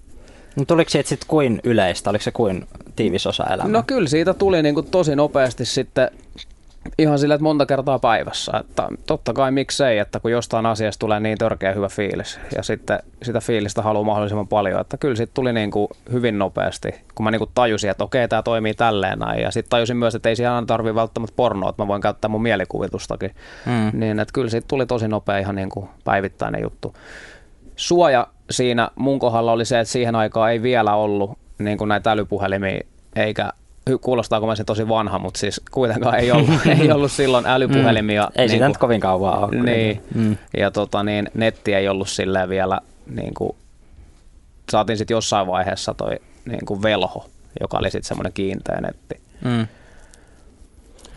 No 0.56 0.64
tuliko 0.64 0.90
siitä 0.90 1.08
sitten 1.08 1.28
kuin 1.28 1.60
yleistä, 1.64 2.10
oliko 2.10 2.22
se 2.22 2.30
kuin 2.30 2.66
tiivis 2.96 3.26
osa 3.26 3.44
elämää? 3.44 3.72
No 3.72 3.82
kyllä 3.86 4.08
siitä 4.08 4.34
tuli 4.34 4.62
niin 4.62 4.74
kuin 4.74 4.90
tosi 4.90 5.16
nopeasti 5.16 5.64
sitten 5.64 6.10
ihan 6.98 7.18
sillä, 7.18 7.34
että 7.34 7.42
monta 7.42 7.66
kertaa 7.66 7.98
päivässä. 7.98 8.52
Että 8.60 8.88
totta 9.06 9.32
kai 9.32 9.50
miksei, 9.50 9.98
että 9.98 10.20
kun 10.20 10.30
jostain 10.30 10.66
asiasta 10.66 11.00
tulee 11.00 11.20
niin 11.20 11.38
törkeä 11.38 11.72
hyvä 11.72 11.88
fiilis 11.88 12.40
ja 12.56 12.62
sitten 12.62 12.98
sitä 13.22 13.40
fiilistä 13.40 13.82
haluaa 13.82 14.04
mahdollisimman 14.04 14.48
paljon, 14.48 14.80
että 14.80 14.96
kyllä 14.96 15.16
siitä 15.16 15.32
tuli 15.34 15.52
niin 15.52 15.70
kuin 15.70 15.88
hyvin 16.12 16.38
nopeasti, 16.38 16.94
kun 17.14 17.24
mä 17.24 17.30
niin 17.30 17.38
kuin 17.38 17.50
tajusin, 17.54 17.90
että 17.90 18.04
okei, 18.04 18.28
tämä 18.28 18.42
toimii 18.42 18.74
tälleen 18.74 19.18
näin. 19.18 19.42
Ja 19.42 19.50
sitten 19.50 19.70
tajusin 19.70 19.96
myös, 19.96 20.14
että 20.14 20.28
ei 20.28 20.36
siihen 20.36 20.66
tarvitse 20.66 20.94
välttämättä 20.94 21.36
pornoa, 21.36 21.70
että 21.70 21.82
mä 21.82 21.88
voin 21.88 22.02
käyttää 22.02 22.28
mun 22.28 22.42
mielikuvitustakin. 22.42 23.30
Mm. 23.66 24.00
Niin, 24.00 24.20
että 24.20 24.32
kyllä 24.32 24.50
siitä 24.50 24.68
tuli 24.68 24.86
tosi 24.86 25.08
nopea 25.08 25.38
ihan 25.38 25.54
niin 25.54 25.68
kuin 25.68 25.88
päivittäinen 26.04 26.62
juttu. 26.62 26.94
Suoja 27.76 28.26
siinä 28.50 28.88
mun 28.94 29.18
kohdalla 29.18 29.52
oli 29.52 29.64
se, 29.64 29.80
että 29.80 29.92
siihen 29.92 30.14
aikaan 30.14 30.52
ei 30.52 30.62
vielä 30.62 30.94
ollut 30.94 31.38
niin 31.58 31.78
kuin 31.78 31.88
näitä 31.88 32.12
älypuhelimia 32.12 32.80
eikä 33.16 33.52
kuulostaako 34.00 34.46
mä 34.46 34.56
se 34.56 34.64
tosi 34.64 34.88
vanha, 34.88 35.18
mutta 35.18 35.40
siis 35.40 35.60
kuitenkaan 35.70 36.18
ei 36.18 36.32
ollut, 36.32 36.66
ei 36.80 36.92
ollut 36.92 37.12
silloin 37.12 37.46
älypuhelimia. 37.46 38.22
Mm. 38.22 38.32
Ei 38.36 38.46
niin 38.46 38.50
sitä 38.50 38.68
nyt 38.68 38.76
kovin 38.76 39.00
kauan 39.00 39.38
ole. 39.38 39.62
Niin, 39.62 40.02
mm. 40.14 40.36
ja 40.56 40.70
tota, 40.70 41.02
niin, 41.02 41.30
netti 41.34 41.74
ei 41.74 41.88
ollut 41.88 42.08
silleen 42.08 42.48
vielä, 42.48 42.80
niin 43.06 43.34
kuin, 43.34 43.56
saatiin 44.70 44.98
sitten 44.98 45.14
jossain 45.14 45.46
vaiheessa 45.46 45.94
toi 45.94 46.18
niin 46.44 46.66
kuin 46.66 46.82
velho, 46.82 47.30
joka 47.60 47.78
oli 47.78 47.90
sitten 47.90 48.08
semmoinen 48.08 48.32
kiinteä 48.32 48.80
netti. 48.80 49.20
Mm. 49.44 49.66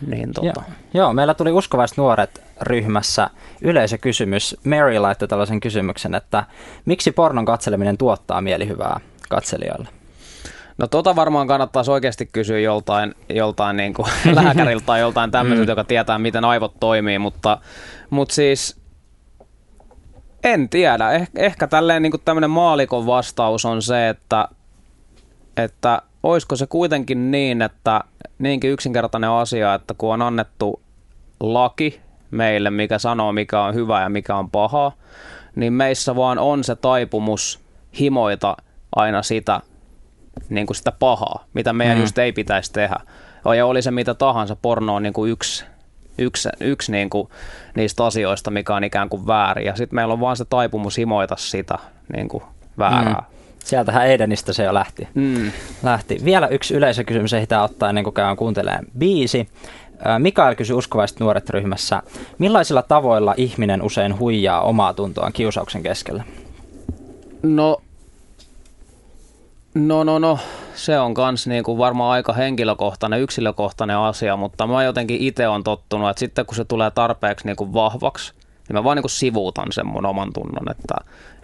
Niin, 0.06 0.32
tota. 0.32 0.46
Joo, 0.46 0.64
joo, 0.94 1.12
meillä 1.12 1.34
tuli 1.34 1.52
uskovaiset 1.52 1.98
nuoret 1.98 2.42
ryhmässä 2.60 3.30
yleisökysymys. 3.62 4.56
Mary 4.64 4.98
laittoi 4.98 5.28
tällaisen 5.28 5.60
kysymyksen, 5.60 6.14
että 6.14 6.44
miksi 6.84 7.12
pornon 7.12 7.44
katseleminen 7.44 7.98
tuottaa 7.98 8.40
mielihyvää 8.40 9.00
katselijoille? 9.28 9.88
No 10.78 10.86
tota 10.86 11.16
varmaan 11.16 11.46
kannattaisi 11.46 11.90
oikeasti 11.90 12.26
kysyä 12.26 12.58
joltain, 12.58 13.14
joltain 13.28 13.76
niin 13.76 13.94
kuin 13.94 14.08
lääkäriltä 14.42 14.86
tai 14.86 15.00
joltain 15.00 15.30
tämmöiseltä, 15.30 15.66
mm. 15.66 15.72
joka 15.72 15.84
tietää, 15.84 16.18
miten 16.18 16.44
aivot 16.44 16.74
toimii, 16.80 17.18
mutta, 17.18 17.58
mutta 18.10 18.34
siis 18.34 18.80
en 20.44 20.68
tiedä. 20.68 21.10
Eh, 21.10 21.28
ehkä 21.36 21.66
tälleen 21.66 22.02
niin 22.02 22.12
tämmöinen 22.24 22.50
maalikon 22.50 23.06
vastaus 23.06 23.64
on 23.64 23.82
se, 23.82 24.08
että, 24.08 24.48
että 25.56 26.02
olisiko 26.22 26.56
se 26.56 26.66
kuitenkin 26.66 27.30
niin, 27.30 27.62
että 27.62 28.00
niinkin 28.38 28.70
yksinkertainen 28.70 29.30
asia, 29.30 29.74
että 29.74 29.94
kun 29.98 30.14
on 30.14 30.22
annettu 30.22 30.80
laki 31.40 32.00
meille, 32.30 32.70
mikä 32.70 32.98
sanoo 32.98 33.32
mikä 33.32 33.62
on 33.62 33.74
hyvä 33.74 34.02
ja 34.02 34.08
mikä 34.08 34.36
on 34.36 34.50
paha, 34.50 34.92
niin 35.54 35.72
meissä 35.72 36.16
vaan 36.16 36.38
on 36.38 36.64
se 36.64 36.76
taipumus 36.76 37.60
himoita 38.00 38.56
aina 38.96 39.22
sitä, 39.22 39.60
niin 40.48 40.66
kuin 40.66 40.76
sitä 40.76 40.92
pahaa, 40.92 41.44
mitä 41.54 41.72
meidän 41.72 41.96
mm. 41.96 42.00
just 42.00 42.18
ei 42.18 42.32
pitäisi 42.32 42.72
tehdä. 42.72 42.96
Ja 43.56 43.66
oli 43.66 43.82
se 43.82 43.90
mitä 43.90 44.14
tahansa, 44.14 44.56
porno 44.56 44.94
on 44.94 45.02
niin 45.02 45.12
kuin 45.12 45.32
yksi, 45.32 45.64
yksi, 46.18 46.48
yksi 46.60 46.92
niin 46.92 47.10
kuin 47.10 47.28
niistä 47.74 48.04
asioista, 48.04 48.50
mikä 48.50 48.74
on 48.74 48.84
ikään 48.84 49.08
kuin 49.08 49.26
väärin. 49.26 49.66
Ja 49.66 49.76
sitten 49.76 49.94
meillä 49.94 50.12
on 50.12 50.20
vaan 50.20 50.36
se 50.36 50.44
taipumus 50.44 50.98
himoita 50.98 51.36
sitä 51.38 51.78
niin 52.16 52.28
kuin 52.28 52.42
väärää. 52.78 53.24
Mm. 53.30 53.36
Sieltähän 53.64 54.06
Edenistä 54.06 54.52
se 54.52 54.64
jo 54.64 54.74
lähti. 54.74 55.08
Mm. 55.14 55.52
lähti. 55.82 56.20
Vielä 56.24 56.46
yksi 56.48 56.74
yleisökysymys 56.74 57.32
ehditään 57.32 57.64
ottaa 57.64 57.88
ennen 57.88 58.04
kuin 58.04 58.14
käydään 58.14 58.36
kuuntelemaan 58.36 58.84
biisi. 58.98 59.48
Mikael 60.18 60.54
kysyi 60.54 60.76
uskovaiset 60.76 61.20
nuoret 61.20 61.50
ryhmässä, 61.50 62.02
millaisilla 62.38 62.82
tavoilla 62.82 63.34
ihminen 63.36 63.82
usein 63.82 64.18
huijaa 64.18 64.60
omaa 64.60 64.94
tuntoaan 64.94 65.32
kiusauksen 65.32 65.82
keskellä? 65.82 66.24
No 67.42 67.80
No, 69.76 70.04
no, 70.04 70.18
no, 70.18 70.38
se 70.74 70.98
on 70.98 71.14
kans 71.14 71.46
niin 71.46 71.64
kuin 71.64 71.78
varmaan 71.78 72.12
aika 72.12 72.32
henkilökohtainen, 72.32 73.20
yksilökohtainen 73.20 73.96
asia, 73.96 74.36
mutta 74.36 74.66
mä 74.66 74.84
jotenkin 74.84 75.20
itse 75.20 75.48
on 75.48 75.64
tottunut, 75.64 76.10
että 76.10 76.20
sitten 76.20 76.46
kun 76.46 76.56
se 76.56 76.64
tulee 76.64 76.90
tarpeeksi 76.90 77.46
niin 77.46 77.56
kuin 77.56 77.72
vahvaksi, 77.72 78.32
niin 78.68 78.76
mä 78.76 78.84
vaan 78.84 78.96
niin 78.96 79.02
kuin 79.02 79.10
sivuutan 79.10 79.72
sen 79.72 79.86
mun 79.86 80.06
oman 80.06 80.32
tunnon, 80.32 80.70
että, 80.70 80.94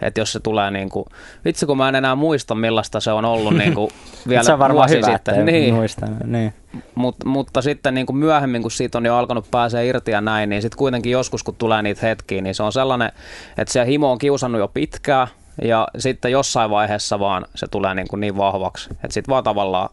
että 0.01 0.21
jos 0.21 0.31
se 0.31 0.39
tulee 0.39 0.71
niin 0.71 0.89
kuin, 0.89 1.05
vitsi 1.45 1.65
kun 1.65 1.77
mä 1.77 1.89
en 1.89 1.95
enää 1.95 2.15
muista 2.15 2.55
millaista 2.55 2.99
se 2.99 3.11
on 3.11 3.25
ollut 3.25 3.57
niin 3.63 3.73
kuin 3.73 3.91
vielä 4.27 4.43
se 4.43 4.53
on 4.53 4.59
varmaan 4.59 4.89
vuosi 4.89 5.07
hyvä, 5.07 5.11
sitten. 5.11 5.45
Niin. 5.45 5.73
Muista, 5.73 6.05
niin. 6.25 6.53
Mut, 6.95 7.15
mutta 7.25 7.61
sitten 7.61 7.93
niin 7.93 8.05
kuin 8.05 8.17
myöhemmin, 8.17 8.61
kun 8.61 8.71
siitä 8.71 8.97
on 8.97 9.05
jo 9.05 9.15
alkanut 9.15 9.51
pääsee 9.51 9.87
irti 9.87 10.11
ja 10.11 10.21
näin, 10.21 10.49
niin 10.49 10.61
sitten 10.61 10.77
kuitenkin 10.77 11.11
joskus, 11.11 11.43
kun 11.43 11.55
tulee 11.55 11.81
niitä 11.81 12.07
hetkiä, 12.07 12.41
niin 12.41 12.55
se 12.55 12.63
on 12.63 12.73
sellainen, 12.73 13.11
että 13.57 13.73
se 13.73 13.85
himo 13.85 14.11
on 14.11 14.17
kiusannut 14.17 14.59
jo 14.59 14.67
pitkään, 14.67 15.27
ja 15.61 15.87
sitten 15.97 16.31
jossain 16.31 16.69
vaiheessa 16.69 17.19
vaan 17.19 17.45
se 17.55 17.67
tulee 17.67 17.95
niin, 17.95 18.07
kuin 18.07 18.19
niin 18.19 18.37
vahvaksi, 18.37 18.89
että 18.91 19.13
sitten 19.13 19.31
vaan 19.31 19.43
tavallaan 19.43 19.89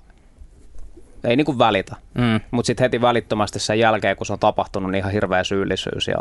ei 1.24 1.36
niin 1.36 1.44
kuin 1.44 1.58
välitä. 1.58 1.96
Mm. 2.14 2.40
Mutta 2.50 2.66
sitten 2.66 2.84
heti 2.84 3.00
välittömästi 3.00 3.58
sen 3.58 3.78
jälkeen, 3.78 4.16
kun 4.16 4.26
se 4.26 4.32
on 4.32 4.38
tapahtunut, 4.38 4.90
niin 4.90 4.98
ihan 4.98 5.12
hirveä 5.12 5.44
syyllisyys 5.44 6.08
ja 6.08 6.18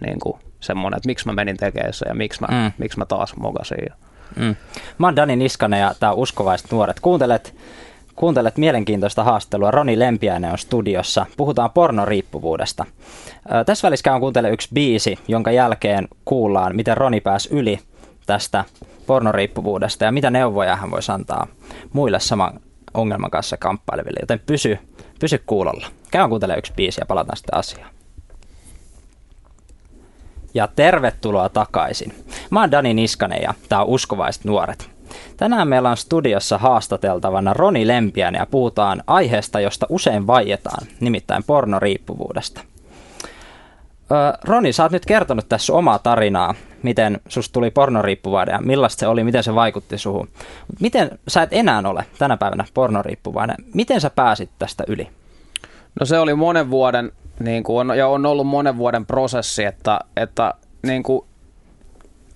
niin 0.00 0.20
kuin 0.20 0.38
semmoinen, 0.60 0.96
että 0.96 1.06
miksi 1.06 1.26
mä 1.26 1.32
menin 1.32 1.56
tekemään 1.56 1.92
ja 2.08 2.14
miksi 2.14 2.40
mä, 2.40 2.46
mm. 2.50 2.72
miksi 2.78 2.98
mä 2.98 3.06
taas 3.06 3.36
mogasin. 3.36 3.84
Ja. 3.88 3.94
Mm. 4.36 4.56
Mä 4.98 5.06
oon 5.06 5.16
Dani 5.16 5.36
Niskanen 5.36 5.80
ja 5.80 5.94
tää 6.00 6.12
Uskovaiset 6.12 6.72
nuoret. 6.72 7.00
Kuuntelet, 7.00 7.54
kuuntelet 8.16 8.56
mielenkiintoista 8.56 9.24
haastelua. 9.24 9.70
Roni 9.70 9.98
Lempiäinen 9.98 10.52
on 10.52 10.58
studiossa. 10.58 11.26
Puhutaan 11.36 11.70
pornoriippuvuudesta. 11.70 12.86
Tässä 13.66 13.86
välissä 13.86 14.04
käyn 14.04 14.20
kuuntelemaan 14.20 14.54
yksi 14.54 14.68
biisi, 14.74 15.18
jonka 15.28 15.50
jälkeen 15.50 16.08
kuullaan, 16.24 16.76
miten 16.76 16.96
Roni 16.96 17.20
pääsi 17.20 17.48
yli 17.52 17.78
tästä 18.30 18.64
pornoriippuvuudesta 19.06 20.04
ja 20.04 20.12
mitä 20.12 20.30
neuvoja 20.30 20.76
hän 20.76 20.90
voisi 20.90 21.12
antaa 21.12 21.46
muille 21.92 22.20
saman 22.20 22.60
ongelman 22.94 23.30
kanssa 23.30 23.56
kamppaileville, 23.56 24.18
joten 24.20 24.40
pysy, 24.46 24.78
pysy 25.20 25.42
kuulolla. 25.46 25.86
Käy 26.10 26.28
kuuntelemaan 26.28 26.58
yksi 26.58 26.72
biisi 26.76 27.00
ja 27.00 27.06
palataan 27.06 27.36
sitten 27.36 27.58
asiaan. 27.58 27.90
Ja 30.54 30.66
tervetuloa 30.66 31.48
takaisin. 31.48 32.14
Mä 32.50 32.60
oon 32.60 32.70
Dani 32.70 32.94
Niskanen 32.94 33.42
ja 33.42 33.54
tää 33.68 33.80
on 33.82 33.88
Uskovaiset 33.88 34.44
nuoret. 34.44 34.90
Tänään 35.36 35.68
meillä 35.68 35.90
on 35.90 35.96
studiossa 35.96 36.58
haastateltavana 36.58 37.54
Roni 37.54 37.86
Lempiäinen 37.86 38.38
ja 38.38 38.46
puhutaan 38.46 39.02
aiheesta, 39.06 39.60
josta 39.60 39.86
usein 39.88 40.26
vaietaan, 40.26 40.86
nimittäin 41.00 41.44
pornoriippuvuudesta. 41.44 42.60
Roni, 44.44 44.72
sä 44.72 44.82
oot 44.82 44.92
nyt 44.92 45.06
kertonut 45.06 45.48
tässä 45.48 45.72
omaa 45.72 45.98
tarinaa, 45.98 46.54
miten 46.82 47.20
susta 47.28 47.52
tuli 47.52 47.70
pornoriippuvainen 47.70 48.52
ja 48.52 48.58
millaista 48.58 49.00
se 49.00 49.06
oli, 49.06 49.24
miten 49.24 49.42
se 49.42 49.54
vaikutti 49.54 49.98
suhun. 49.98 50.28
Miten 50.80 51.18
sä 51.28 51.42
et 51.42 51.48
enää 51.52 51.82
ole 51.86 52.04
tänä 52.18 52.36
päivänä 52.36 52.64
pornoriippuvainen? 52.74 53.56
Miten 53.74 54.00
sä 54.00 54.10
pääsit 54.10 54.50
tästä 54.58 54.84
yli? 54.86 55.08
No 56.00 56.06
se 56.06 56.18
oli 56.18 56.34
monen 56.34 56.70
vuoden, 56.70 57.12
niin 57.40 57.62
kuin 57.62 57.90
on, 57.90 57.98
ja 57.98 58.08
on 58.08 58.26
ollut 58.26 58.46
monen 58.46 58.76
vuoden 58.76 59.06
prosessi, 59.06 59.64
että, 59.64 60.00
että 60.16 60.54
niin 60.82 61.02
kuin 61.02 61.24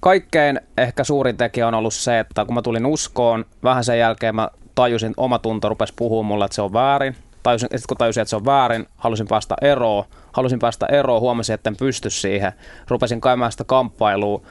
kaikkein 0.00 0.60
ehkä 0.78 1.04
suurin 1.04 1.36
tekijä 1.36 1.68
on 1.68 1.74
ollut 1.74 1.94
se, 1.94 2.18
että 2.18 2.44
kun 2.44 2.54
mä 2.54 2.62
tulin 2.62 2.86
uskoon, 2.86 3.44
vähän 3.62 3.84
sen 3.84 3.98
jälkeen 3.98 4.34
mä 4.34 4.48
tajusin, 4.74 5.14
oma 5.16 5.38
tunto 5.38 5.68
rupesi 5.68 5.92
puhumaan 5.96 6.26
mulle, 6.26 6.44
että 6.44 6.54
se 6.54 6.62
on 6.62 6.72
väärin. 6.72 7.16
Tajusin, 7.44 7.68
sitten 7.68 7.88
kun 7.88 7.96
tajusin, 7.96 8.20
että 8.20 8.30
se 8.30 8.36
on 8.36 8.44
väärin, 8.44 8.86
halusin 8.96 9.28
päästä 9.28 9.54
eroon 9.62 10.04
halusin 10.34 10.58
päästä 10.58 10.86
eroon, 10.86 11.20
huomasin, 11.20 11.54
että 11.54 11.70
en 11.70 11.76
pysty 11.76 12.10
siihen. 12.10 12.52
Rupesin 12.88 13.20
käymään 13.20 13.52
sitä 13.52 13.64
kamppailua 13.64 14.42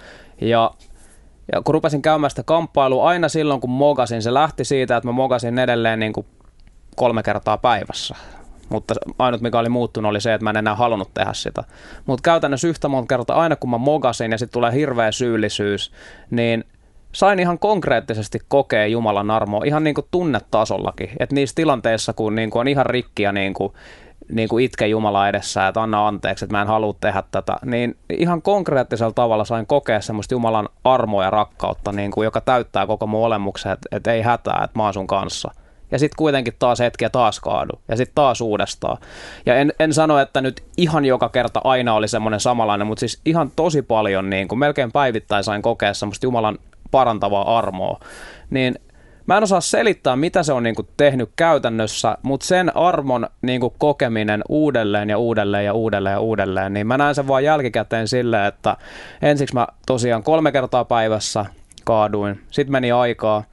ja 0.41 0.71
ja 1.53 1.61
kun 1.61 1.73
rupesin 1.73 2.01
käymään 2.01 2.29
sitä 2.29 2.43
kamppailua, 2.43 3.09
aina 3.09 3.29
silloin 3.29 3.61
kun 3.61 3.69
mogasin, 3.69 4.21
se 4.21 4.33
lähti 4.33 4.65
siitä, 4.65 4.97
että 4.97 5.07
mä 5.07 5.11
mogasin 5.11 5.59
edelleen 5.59 5.99
niin 5.99 6.13
kuin 6.13 6.25
kolme 6.95 7.23
kertaa 7.23 7.57
päivässä. 7.57 8.15
Mutta 8.69 8.93
ainut 9.19 9.41
mikä 9.41 9.59
oli 9.59 9.69
muuttunut 9.69 10.09
oli 10.09 10.21
se, 10.21 10.33
että 10.33 10.43
mä 10.43 10.49
en 10.49 10.57
enää 10.57 10.75
halunnut 10.75 11.13
tehdä 11.13 11.33
sitä. 11.33 11.63
Mutta 12.05 12.21
käytännössä 12.23 12.67
yhtä 12.67 12.87
monta 12.87 13.15
kertaa 13.15 13.41
aina 13.41 13.55
kun 13.55 13.69
mä 13.69 13.77
mogasin 13.77 14.31
ja 14.31 14.37
sitten 14.37 14.53
tulee 14.53 14.73
hirveä 14.73 15.11
syyllisyys, 15.11 15.91
niin 16.31 16.63
sain 17.13 17.39
ihan 17.39 17.59
konkreettisesti 17.59 18.39
kokea 18.47 18.87
Jumalan 18.87 19.31
armoa 19.31 19.65
ihan 19.65 19.83
niin 19.83 19.95
kuin 19.95 20.07
tunnetasollakin. 20.11 21.09
Että 21.19 21.35
niissä 21.35 21.55
tilanteissa, 21.55 22.13
kun 22.13 22.35
niin 22.35 22.49
kuin 22.49 22.59
on 22.59 22.67
ihan 22.67 22.85
rikki 22.85 23.23
ja 23.23 23.31
niin 23.31 23.53
kuin 23.53 23.73
niin 24.29 24.49
kuin 24.49 24.65
itke 24.65 24.87
Jumala 24.87 25.29
edessä, 25.29 25.67
että 25.67 25.81
anna 25.81 26.07
anteeksi, 26.07 26.45
että 26.45 26.55
mä 26.57 26.61
en 26.61 26.67
halua 26.67 26.95
tehdä 27.01 27.23
tätä, 27.31 27.55
niin 27.65 27.97
ihan 28.09 28.41
konkreettisella 28.41 29.13
tavalla 29.13 29.45
sain 29.45 29.67
kokea 29.67 30.01
semmoista 30.01 30.33
Jumalan 30.33 30.69
armoa 30.83 31.23
ja 31.23 31.29
rakkautta, 31.29 31.91
niin 31.91 32.11
kuin, 32.11 32.25
joka 32.25 32.41
täyttää 32.41 32.87
koko 32.87 33.07
mun 33.07 33.25
olemuksen, 33.25 33.71
että, 33.71 33.97
että 33.97 34.13
ei 34.13 34.21
hätää, 34.21 34.61
että 34.63 34.79
mä 34.79 34.83
oon 34.83 34.93
sun 34.93 35.07
kanssa. 35.07 35.51
Ja 35.91 35.99
sitten 35.99 36.17
kuitenkin 36.17 36.53
taas 36.59 36.79
hetki 36.79 37.05
ja 37.05 37.09
taas 37.09 37.39
kaadu. 37.39 37.73
Ja 37.87 37.97
sitten 37.97 38.15
taas 38.15 38.41
uudestaan. 38.41 38.97
Ja 39.45 39.55
en, 39.55 39.73
en 39.79 39.93
sano, 39.93 40.19
että 40.19 40.41
nyt 40.41 40.63
ihan 40.77 41.05
joka 41.05 41.29
kerta 41.29 41.61
aina 41.63 41.93
oli 41.93 42.07
semmoinen 42.07 42.39
samanlainen, 42.39 42.87
mutta 42.87 42.99
siis 42.99 43.21
ihan 43.25 43.51
tosi 43.55 43.81
paljon, 43.81 44.29
niin 44.29 44.47
kuin 44.47 44.59
melkein 44.59 44.91
päivittäin 44.91 45.43
sain 45.43 45.61
kokea 45.61 45.93
semmoista 45.93 46.25
Jumalan 46.25 46.59
parantavaa 46.93 47.57
armoa. 47.57 47.99
Niin 48.49 48.75
Mä 49.25 49.37
en 49.37 49.43
osaa 49.43 49.61
selittää, 49.61 50.15
mitä 50.15 50.43
se 50.43 50.53
on 50.53 50.63
niin 50.63 50.75
kuin 50.75 50.87
tehnyt 50.97 51.29
käytännössä, 51.35 52.17
mutta 52.23 52.45
sen 52.45 52.77
armon 52.77 53.27
niin 53.41 53.61
kuin 53.61 53.73
kokeminen 53.77 54.41
uudelleen 54.49 55.09
ja 55.09 55.17
uudelleen 55.17 55.65
ja 55.65 55.73
uudelleen 55.73 56.13
ja 56.13 56.19
uudelleen, 56.19 56.73
niin 56.73 56.87
mä 56.87 56.97
näen 56.97 57.15
sen 57.15 57.27
vaan 57.27 57.43
jälkikäteen 57.43 58.07
silleen, 58.07 58.45
että 58.45 58.77
ensiksi 59.21 59.55
mä 59.55 59.67
tosiaan 59.87 60.23
kolme 60.23 60.51
kertaa 60.51 60.85
päivässä 60.85 61.45
kaaduin, 61.83 62.41
sitten 62.51 62.71
meni 62.71 62.91
aikaa, 62.91 63.43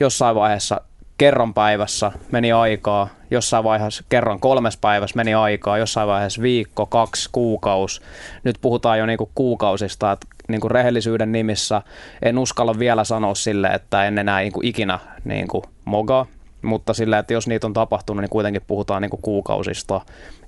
jossain 0.00 0.36
vaiheessa 0.36 0.80
kerran 1.20 1.54
päivässä 1.54 2.12
meni 2.32 2.52
aikaa, 2.52 3.08
jossain 3.30 3.64
vaiheessa 3.64 4.04
kerran 4.08 4.40
kolmes 4.40 4.76
päivässä 4.76 5.16
meni 5.16 5.34
aikaa, 5.34 5.78
jossain 5.78 6.08
vaiheessa 6.08 6.42
viikko, 6.42 6.86
kaksi, 6.86 7.28
kuukaus. 7.32 8.02
Nyt 8.44 8.58
puhutaan 8.60 8.98
jo 8.98 9.06
niinku 9.06 9.30
kuukausista, 9.34 10.12
että 10.12 10.26
niinku 10.48 10.68
rehellisyyden 10.68 11.32
nimissä 11.32 11.82
en 12.22 12.38
uskalla 12.38 12.78
vielä 12.78 13.04
sanoa 13.04 13.34
sille, 13.34 13.68
että 13.68 14.04
en 14.04 14.18
enää 14.18 14.40
niinku 14.40 14.60
ikinä 14.62 14.98
niinku 15.24 15.64
moga, 15.84 16.26
mutta 16.62 16.94
sillä, 16.94 17.18
että 17.18 17.32
jos 17.32 17.46
niitä 17.46 17.66
on 17.66 17.72
tapahtunut, 17.72 18.20
niin 18.22 18.30
kuitenkin 18.30 18.62
puhutaan 18.66 19.02
niinku 19.02 19.18
kuukausista. 19.22 20.00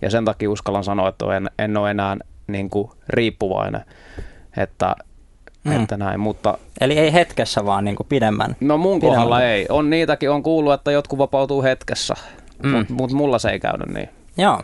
Ja 0.02 0.10
sen 0.10 0.24
takia 0.24 0.50
uskallan 0.50 0.84
sanoa, 0.84 1.08
että 1.08 1.36
en, 1.36 1.50
en 1.58 1.76
ole 1.76 1.90
enää 1.90 2.16
niinku 2.46 2.94
riippuvainen. 3.08 3.84
Että 4.56 4.96
Mm. 5.64 5.82
Että 5.82 5.96
näin, 5.96 6.20
mutta... 6.20 6.58
Eli 6.80 6.98
ei 6.98 7.12
hetkessä 7.12 7.64
vaan 7.64 7.84
niin 7.84 7.96
kuin 7.96 8.06
pidemmän? 8.06 8.56
No 8.60 8.78
mun 8.78 9.00
pidemmän. 9.00 9.16
kohdalla 9.16 9.42
ei. 9.42 9.66
On 9.68 9.90
niitäkin, 9.90 10.30
on 10.30 10.42
kuullut, 10.42 10.72
että 10.72 10.92
jotkut 10.92 11.18
vapautuu 11.18 11.62
hetkessä, 11.62 12.14
mm. 12.62 12.70
mutta 12.70 12.92
mut 12.94 13.12
mulla 13.12 13.38
se 13.38 13.50
ei 13.50 13.60
käynyt 13.60 13.88
niin. 13.88 14.08
Joo. 14.38 14.62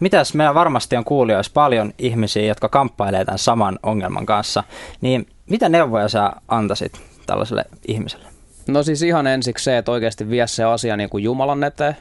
Mitäs 0.00 0.34
meillä 0.34 0.54
varmasti 0.54 0.96
on 0.96 1.04
kuulijoissa 1.04 1.52
paljon 1.54 1.92
ihmisiä, 1.98 2.46
jotka 2.46 2.68
kamppailee 2.68 3.24
tämän 3.24 3.38
saman 3.38 3.78
ongelman 3.82 4.26
kanssa, 4.26 4.64
niin 5.00 5.26
mitä 5.50 5.68
neuvoja 5.68 6.08
sä 6.08 6.32
antaisit 6.48 7.00
tällaiselle 7.26 7.64
ihmiselle? 7.88 8.26
No 8.68 8.82
siis 8.82 9.02
ihan 9.02 9.26
ensiksi 9.26 9.64
se, 9.64 9.78
että 9.78 9.92
oikeasti 9.92 10.30
vie 10.30 10.46
se 10.46 10.64
asia 10.64 10.96
niin 10.96 11.10
kuin 11.10 11.24
Jumalan 11.24 11.64
eteen, 11.64 11.96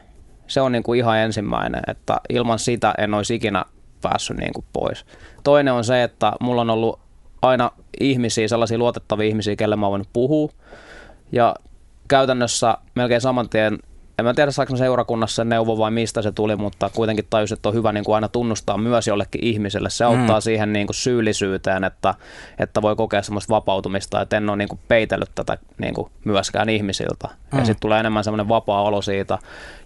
Se 0.48 0.62
on 0.62 0.72
niin 0.72 0.84
kuin 0.84 1.00
ihan 1.00 1.18
ensimmäinen, 1.18 1.82
että 1.88 2.18
ilman 2.30 2.60
sitä 2.60 2.94
en 2.98 3.14
olisi 3.14 3.36
ikinä 3.36 3.66
päässyt 4.02 4.38
niin 4.38 4.54
kuin 4.54 4.66
pois. 4.74 5.06
Toinen 5.44 5.74
on 5.74 5.84
se, 5.84 6.04
että 6.04 6.34
mulla 6.40 6.62
on 6.62 6.70
ollut 6.70 7.00
aina 7.42 7.72
ihmisiä, 8.00 8.48
sellaisia 8.48 8.78
luotettavia 8.78 9.28
ihmisiä, 9.28 9.56
kelle 9.56 9.76
mä 9.76 9.90
voin 9.90 10.06
puhua. 10.14 10.50
Ja 11.32 11.56
käytännössä 12.08 12.78
melkein 12.96 13.22
saman 13.22 13.50
tien 13.50 13.80
en 14.20 14.26
mä 14.26 14.34
tiedä 14.34 14.52
saako 14.52 14.76
seurakunnassa 14.76 15.36
sen 15.36 15.50
neuvo 15.50 15.78
vai 15.78 15.92
mistä 15.92 16.22
se 16.22 16.32
tuli, 16.32 16.56
mutta 16.56 16.90
kuitenkin 16.90 17.26
tajus, 17.30 17.52
että 17.52 17.70
on 17.70 17.76
hyvä 17.76 17.92
niin 17.92 18.04
kuin 18.04 18.16
aina 18.16 18.28
tunnustaa 18.28 18.78
myös 18.78 19.08
jollekin 19.08 19.44
ihmiselle. 19.44 19.90
Se 19.90 20.04
auttaa 20.04 20.40
mm. 20.40 20.42
siihen 20.42 20.74
niin 20.74 20.88
kuin 20.88 20.96
syyllisyyteen, 20.96 21.84
että, 21.84 22.14
että 22.60 22.82
voi 22.82 22.96
kokea 22.96 23.22
semmoista 23.22 23.54
vapautumista, 23.54 24.22
että 24.22 24.38
en 24.38 24.50
ole 24.50 24.58
niin 24.58 24.68
kuin 24.68 24.80
peitellyt 24.88 25.32
tätä 25.36 25.58
niin 25.78 25.94
kuin 25.94 26.12
myöskään 26.26 26.70
ihmisiltä. 26.70 27.28
Mm. 27.28 27.60
Ja 27.60 27.66
sitten 27.66 27.82
tulee 27.82 28.00
enemmän 28.00 28.24
semmoinen 28.24 28.50
vapaa 28.50 28.84
olo 28.84 29.02
siitä. 29.02 29.38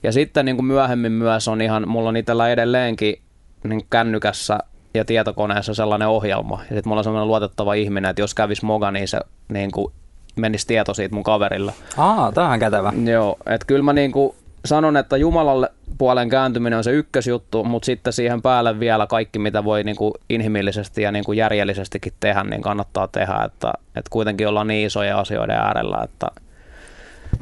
Ja 0.03 0.11
sitten 0.11 0.45
niin 0.45 0.55
kuin 0.55 0.65
myöhemmin 0.65 1.11
myös 1.11 1.47
on 1.47 1.61
ihan, 1.61 1.87
mulla 1.87 2.09
on 2.09 2.17
itsellä 2.17 2.49
edelleenkin 2.49 3.21
niin 3.63 3.85
kännykässä 3.89 4.59
ja 4.93 5.05
tietokoneessa 5.05 5.73
sellainen 5.73 6.07
ohjelma. 6.07 6.55
Ja 6.55 6.75
sitten 6.75 6.83
mulla 6.85 6.99
on 6.99 7.03
sellainen 7.03 7.27
luotettava 7.27 7.73
ihminen, 7.73 8.09
että 8.09 8.21
jos 8.21 8.33
kävisi 8.33 8.65
moga, 8.65 8.91
niin 8.91 9.07
se 9.07 9.19
niin 9.49 9.71
kuin 9.71 9.93
menisi 10.35 10.67
tieto 10.67 10.93
siitä 10.93 11.15
mun 11.15 11.23
kaverilla. 11.23 11.73
Aa, 11.97 12.31
tämä 12.31 12.51
on 12.51 12.59
kätevä. 12.59 12.93
Joo, 13.05 13.37
että 13.45 13.67
kyllä 13.67 13.83
mä 13.83 13.93
niinku 13.93 14.35
sanon, 14.65 14.97
että 14.97 15.17
Jumalalle 15.17 15.69
puolen 15.97 16.29
kääntyminen 16.29 16.77
on 16.77 16.83
se 16.83 16.91
ykkösjuttu, 16.91 17.63
mutta 17.63 17.85
sitten 17.85 18.13
siihen 18.13 18.41
päälle 18.41 18.79
vielä 18.79 19.07
kaikki, 19.07 19.39
mitä 19.39 19.63
voi 19.63 19.83
niinku 19.83 20.13
inhimillisesti 20.29 21.01
ja 21.01 21.11
niinku 21.11 21.33
järjellisestikin 21.33 22.13
tehdä, 22.19 22.43
niin 22.43 22.61
kannattaa 22.61 23.07
tehdä, 23.07 23.43
että, 23.45 23.73
että 23.87 24.09
kuitenkin 24.09 24.47
ollaan 24.47 24.67
niin 24.67 24.87
isoja 24.87 25.19
asioiden 25.19 25.55
äärellä, 25.55 26.01
että 26.03 26.27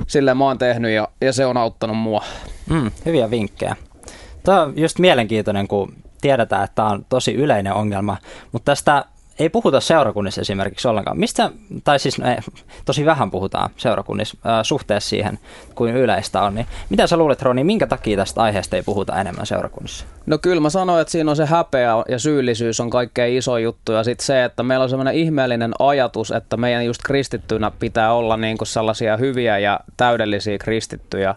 silleen 0.07 0.37
mä 0.37 0.43
oon 0.43 0.57
tehnyt 0.57 0.91
ja, 0.91 1.07
ja 1.21 1.33
se 1.33 1.45
on 1.45 1.57
auttanut 1.57 1.97
mua. 1.97 2.23
Mm, 2.69 2.91
hyviä 3.05 3.31
vinkkejä. 3.31 3.75
Tämä 4.43 4.61
on 4.61 4.73
just 4.75 4.99
mielenkiintoinen, 4.99 5.67
kun 5.67 5.93
tiedetään, 6.21 6.63
että 6.63 6.75
tämä 6.75 6.89
on 6.89 7.05
tosi 7.09 7.33
yleinen 7.33 7.73
ongelma, 7.73 8.17
mutta 8.51 8.71
tästä 8.71 9.05
ei 9.39 9.49
puhuta 9.49 9.79
seurakunnissa 9.79 10.41
esimerkiksi 10.41 10.87
ollenkaan. 10.87 11.19
Mistä, 11.19 11.51
tai 11.83 11.99
siis 11.99 12.19
ei, 12.19 12.37
tosi 12.85 13.05
vähän 13.05 13.31
puhutaan 13.31 13.69
seurakunnissa 13.77 14.37
äh, 14.45 14.59
suhteessa 14.63 15.09
siihen, 15.09 15.39
kuin 15.75 15.95
yleistä 15.95 16.41
on. 16.41 16.55
Niin 16.55 16.67
mitä 16.89 17.07
sä 17.07 17.17
luulet, 17.17 17.41
Roni, 17.41 17.63
minkä 17.63 17.87
takia 17.87 18.17
tästä 18.17 18.41
aiheesta 18.41 18.75
ei 18.75 18.83
puhuta 18.83 19.21
enemmän 19.21 19.45
seurakunnissa? 19.45 20.05
No 20.25 20.37
kyllä 20.37 20.61
mä 20.61 20.69
sanoin, 20.69 21.01
että 21.01 21.11
siinä 21.11 21.31
on 21.31 21.37
se 21.37 21.45
häpeä 21.45 21.91
ja 22.09 22.19
syyllisyys 22.19 22.79
on 22.79 22.89
kaikkein 22.89 23.37
iso 23.37 23.57
juttu. 23.57 23.91
Ja 23.91 24.03
sitten 24.03 24.25
se, 24.25 24.43
että 24.43 24.63
meillä 24.63 24.83
on 24.83 24.89
semmoinen 24.89 25.15
ihmeellinen 25.15 25.73
ajatus, 25.79 26.31
että 26.31 26.57
meidän 26.57 26.85
just 26.85 27.01
kristittynä 27.03 27.71
pitää 27.79 28.13
olla 28.13 28.37
niinku 28.37 28.65
sellaisia 28.65 29.17
hyviä 29.17 29.59
ja 29.59 29.79
täydellisiä 29.97 30.57
kristittyjä. 30.57 31.35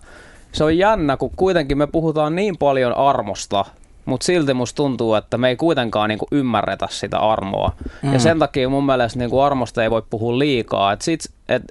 Se 0.52 0.64
on 0.64 0.78
jännä, 0.78 1.16
kun 1.16 1.30
kuitenkin 1.36 1.78
me 1.78 1.86
puhutaan 1.86 2.36
niin 2.36 2.58
paljon 2.58 2.96
armosta 2.96 3.64
mutta 4.10 4.24
silti 4.24 4.54
musta 4.54 4.76
tuntuu, 4.76 5.14
että 5.14 5.38
me 5.38 5.48
ei 5.48 5.56
kuitenkaan 5.56 6.08
niinku 6.08 6.26
ymmärretä 6.32 6.86
sitä 6.90 7.18
armoa. 7.18 7.72
Mm. 8.02 8.12
Ja 8.12 8.18
sen 8.18 8.38
takia 8.38 8.68
mun 8.68 8.86
mielestä 8.86 9.18
niinku 9.18 9.40
armosta 9.40 9.82
ei 9.82 9.90
voi 9.90 10.02
puhua 10.10 10.38
liikaa. 10.38 10.92
Et 10.92 11.02
sit, 11.02 11.20
et, 11.48 11.62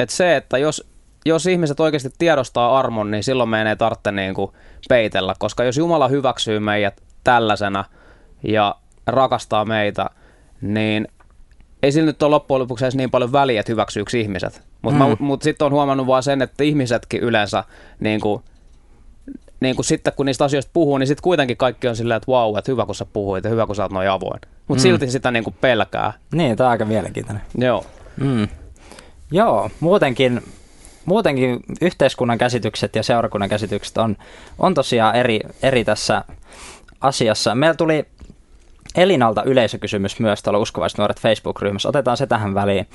et 0.00 0.10
se, 0.10 0.36
että 0.36 0.58
jos, 0.58 0.88
jos 1.24 1.46
ihmiset 1.46 1.80
oikeasti 1.80 2.10
tiedostaa 2.18 2.78
armon, 2.78 3.10
niin 3.10 3.24
silloin 3.24 3.48
meidän 3.48 3.66
ei 3.66 3.76
tarvitse 3.76 4.12
niinku 4.12 4.52
peitellä, 4.88 5.34
koska 5.38 5.64
jos 5.64 5.76
Jumala 5.76 6.08
hyväksyy 6.08 6.60
meidät 6.60 7.02
tällaisena 7.24 7.84
ja 8.42 8.74
rakastaa 9.06 9.64
meitä, 9.64 10.10
niin 10.60 11.08
ei 11.82 11.92
sillä 11.92 12.06
nyt 12.06 12.22
ole 12.22 12.30
loppujen 12.30 12.60
lopuksi 12.60 12.84
edes 12.84 12.94
niin 12.94 13.10
paljon 13.10 13.32
väliä, 13.32 13.60
että 13.60 13.72
hyväksyykö 13.72 14.18
ihmiset. 14.18 14.62
Mutta 14.82 15.06
mm. 15.06 15.16
mut 15.18 15.42
sitten 15.42 15.66
on 15.66 15.72
huomannut 15.72 16.06
vaan 16.06 16.22
sen, 16.22 16.42
että 16.42 16.64
ihmisetkin 16.64 17.20
yleensä 17.20 17.64
niin 18.00 18.20
kuin, 18.20 18.42
niin 19.60 19.76
kuin 19.76 19.86
sitten 19.86 20.12
kun 20.16 20.26
niistä 20.26 20.44
asioista 20.44 20.70
puhuu, 20.74 20.98
niin 20.98 21.06
sitten 21.06 21.22
kuitenkin 21.22 21.56
kaikki 21.56 21.88
on 21.88 21.96
silleen, 21.96 22.16
että 22.16 22.32
vau, 22.32 22.56
että 22.56 22.72
hyvä 22.72 22.86
kun 22.86 22.94
sä 22.94 23.04
puhuit 23.04 23.44
ja 23.44 23.50
hyvä 23.50 23.66
kun 23.66 23.76
sä 23.76 23.82
oot 23.82 23.92
noin 23.92 24.10
avoin. 24.10 24.40
Mutta 24.68 24.80
mm. 24.80 24.82
silti 24.82 25.10
sitä 25.10 25.30
niin 25.30 25.44
kuin 25.44 25.56
pelkää. 25.60 26.12
Niin, 26.32 26.56
tämä 26.56 26.68
on 26.68 26.70
aika 26.70 26.84
mielenkiintoinen. 26.84 27.42
Joo. 27.58 27.84
Mm. 28.16 28.48
Joo, 29.30 29.70
muutenkin, 29.80 30.42
muutenkin 31.04 31.60
yhteiskunnan 31.80 32.38
käsitykset 32.38 32.96
ja 32.96 33.02
seurakunnan 33.02 33.48
käsitykset 33.48 33.98
on, 33.98 34.16
on 34.58 34.74
tosiaan 34.74 35.14
eri, 35.14 35.40
eri 35.62 35.84
tässä 35.84 36.24
asiassa. 37.00 37.54
Meillä 37.54 37.74
tuli 37.74 38.06
Elinalta 38.96 39.42
yleisökysymys 39.42 40.20
myös 40.20 40.42
tuolla 40.42 40.58
Uskovaiset 40.58 40.98
nuoret 40.98 41.20
Facebook-ryhmässä. 41.20 41.88
Otetaan 41.88 42.16
se 42.16 42.26
tähän 42.26 42.54
väliin. 42.54 42.86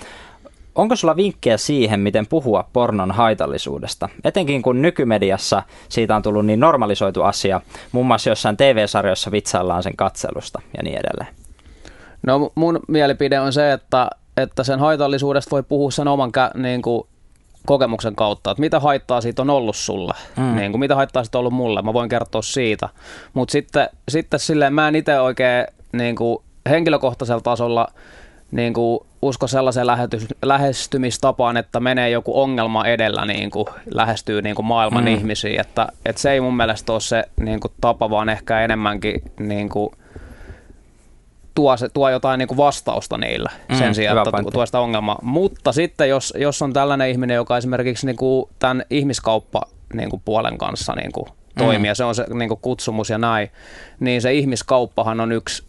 Onko 0.75 0.95
sulla 0.95 1.15
vinkkejä 1.15 1.57
siihen, 1.57 1.99
miten 1.99 2.27
puhua 2.27 2.69
pornon 2.73 3.11
haitallisuudesta? 3.11 4.09
Etenkin 4.23 4.61
kun 4.61 4.81
nykymediassa 4.81 5.63
siitä 5.89 6.15
on 6.15 6.21
tullut 6.21 6.45
niin 6.45 6.59
normalisoitu 6.59 7.21
asia, 7.21 7.61
muun 7.91 8.05
muassa 8.05 8.29
jossain 8.29 8.57
TV-sarjoissa 8.57 9.31
vitsaillaan 9.31 9.83
sen 9.83 9.95
katselusta 9.95 10.61
ja 10.77 10.83
niin 10.83 10.97
edelleen. 10.97 11.35
No 12.23 12.51
mun 12.55 12.79
mielipide 12.87 13.39
on 13.39 13.53
se, 13.53 13.71
että, 13.71 14.09
että 14.37 14.63
sen 14.63 14.79
haitallisuudesta 14.79 15.51
voi 15.51 15.63
puhua 15.63 15.91
sen 15.91 16.07
oman 16.07 16.31
kä- 16.37 16.59
niin 16.59 16.81
kuin 16.81 17.07
kokemuksen 17.65 18.15
kautta, 18.15 18.51
että 18.51 18.61
mitä 18.61 18.79
haittaa 18.79 19.21
siitä 19.21 19.41
on 19.41 19.49
ollut 19.49 19.75
sulle, 19.75 20.13
mm. 20.37 20.55
niin 20.55 20.71
kuin, 20.71 20.79
mitä 20.79 20.95
haittaa 20.95 21.23
siitä 21.23 21.37
on 21.37 21.39
ollut 21.39 21.53
mulle, 21.53 21.81
mä 21.81 21.93
voin 21.93 22.09
kertoa 22.09 22.41
siitä. 22.41 22.89
Mutta 23.33 23.51
sitten, 23.51 23.89
sitten 24.09 24.39
silleen 24.39 24.73
mä 24.73 24.87
en 24.87 24.95
itse 24.95 25.19
oikein 25.19 25.67
niin 25.93 26.15
kuin 26.15 26.43
henkilökohtaisella 26.69 27.41
tasolla 27.41 27.87
niin 28.51 28.73
kuin 28.73 28.99
usko 29.21 29.47
sellaiseen 29.47 29.87
lähestymistapaan, 30.41 31.57
että 31.57 31.79
menee 31.79 32.09
joku 32.09 32.41
ongelma 32.41 32.85
edellä 32.85 33.25
niin 33.25 33.51
kuin 33.51 33.65
lähestyy 33.93 34.41
niin 34.41 34.55
kuin 34.55 34.65
maailman 34.65 35.03
mm. 35.03 35.07
ihmisiä. 35.07 35.61
Että, 35.61 35.87
että 36.05 36.21
se 36.21 36.31
ei 36.31 36.41
mun 36.41 36.57
mielestä 36.57 36.93
ole 36.93 37.01
se 37.01 37.23
niin 37.39 37.59
kuin 37.59 37.73
tapa, 37.81 38.09
vaan 38.09 38.29
ehkä 38.29 38.61
enemmänkin 38.61 39.21
niin 39.39 39.69
kuin, 39.69 39.89
tuo, 41.55 41.77
se, 41.77 41.89
tuo 41.89 42.09
jotain 42.09 42.37
niin 42.37 42.47
kuin 42.47 42.57
vastausta 42.57 43.17
niille 43.17 43.49
mm, 43.69 43.75
sen 43.75 43.95
sijaan, 43.95 44.17
että 44.17 44.31
pointti. 44.31 44.51
tuo 44.51 44.65
sitä 44.65 44.79
ongelmaa. 44.79 45.19
Mutta 45.21 45.71
sitten 45.71 46.09
jos, 46.09 46.33
jos 46.37 46.61
on 46.61 46.73
tällainen 46.73 47.09
ihminen, 47.09 47.35
joka 47.35 47.57
esimerkiksi 47.57 48.05
niin 48.05 48.17
kuin 48.17 48.49
tämän 48.59 48.85
ihmiskauppa 48.89 49.61
niin 49.93 50.09
kuin 50.09 50.21
puolen 50.25 50.57
kanssa 50.57 50.93
niin 50.93 51.11
kuin 51.11 51.27
toimii, 51.57 51.79
mm. 51.79 51.85
ja 51.85 51.95
se 51.95 52.03
on 52.03 52.15
se 52.15 52.25
niin 52.33 52.49
kuin 52.49 52.59
kutsumus 52.61 53.09
ja 53.09 53.17
näin, 53.17 53.49
niin 53.99 54.21
se 54.21 54.33
ihmiskauppahan 54.33 55.19
on 55.19 55.31
yksi 55.31 55.63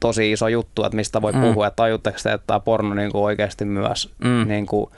tosi 0.00 0.32
iso 0.32 0.48
juttu, 0.48 0.84
että 0.84 0.96
mistä 0.96 1.22
voi 1.22 1.32
mm. 1.32 1.40
puhua, 1.40 1.66
että 1.66 1.76
tajutteko 1.76 2.18
te, 2.22 2.32
että 2.32 2.46
tämä 2.46 2.60
porno 2.60 2.94
niin 2.94 3.12
kuin 3.12 3.24
oikeasti 3.24 3.64
myös 3.64 4.14
mm. 4.24 4.48
niin 4.48 4.66
kuin 4.66 4.90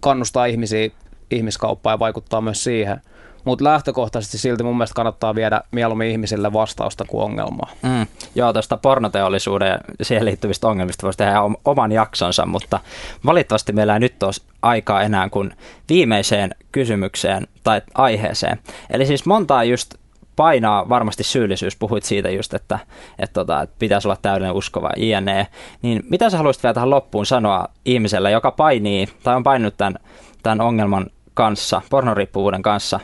kannustaa 0.00 0.46
ihmisiä 0.46 0.90
ihmiskauppaan 1.30 1.94
ja 1.94 1.98
vaikuttaa 1.98 2.40
myös 2.40 2.64
siihen. 2.64 3.00
Mutta 3.44 3.64
lähtökohtaisesti 3.64 4.38
silti 4.38 4.62
mun 4.62 4.76
mielestä 4.76 4.94
kannattaa 4.94 5.34
viedä 5.34 5.60
mieluummin 5.70 6.10
ihmisille 6.10 6.52
vastausta 6.52 7.04
kuin 7.04 7.24
ongelmaa. 7.24 7.70
Mm. 7.82 8.06
Joo, 8.34 8.52
tuosta 8.52 8.76
pornoteollisuuden 8.76 9.68
ja 9.98 10.04
siihen 10.04 10.24
liittyvistä 10.24 10.68
ongelmista 10.68 11.02
voisi 11.06 11.16
tehdä 11.16 11.40
oman 11.64 11.92
jaksonsa, 11.92 12.46
mutta 12.46 12.80
valitettavasti 13.26 13.72
meillä 13.72 13.94
ei 13.94 14.00
nyt 14.00 14.22
ole 14.22 14.32
aikaa 14.62 15.02
enää 15.02 15.28
kuin 15.28 15.54
viimeiseen 15.88 16.54
kysymykseen 16.72 17.46
tai 17.64 17.82
aiheeseen. 17.94 18.58
Eli 18.90 19.06
siis 19.06 19.26
montaa 19.26 19.64
just 19.64 19.94
painaa 20.38 20.88
varmasti 20.88 21.24
syyllisyys, 21.24 21.76
puhuit 21.76 22.04
siitä 22.04 22.30
just, 22.30 22.54
että, 22.54 22.78
että, 23.18 23.34
tota, 23.34 23.62
että 23.62 23.76
pitäisi 23.78 24.08
olla 24.08 24.16
täydellinen 24.22 24.56
uskova 24.56 24.90
INE, 24.96 25.46
niin 25.82 26.02
mitä 26.10 26.30
sä 26.30 26.36
haluaisit 26.36 26.62
vielä 26.62 26.74
tähän 26.74 26.90
loppuun 26.90 27.26
sanoa 27.26 27.68
ihmiselle, 27.84 28.30
joka 28.30 28.50
painii 28.50 29.08
tai 29.22 29.36
on 29.36 29.42
painut 29.42 29.76
tämän, 29.76 29.94
tämän 30.42 30.60
ongelman 30.60 31.06
kanssa, 31.34 31.82
pornoriippuvuuden 31.90 32.62
kanssa, 32.62 33.00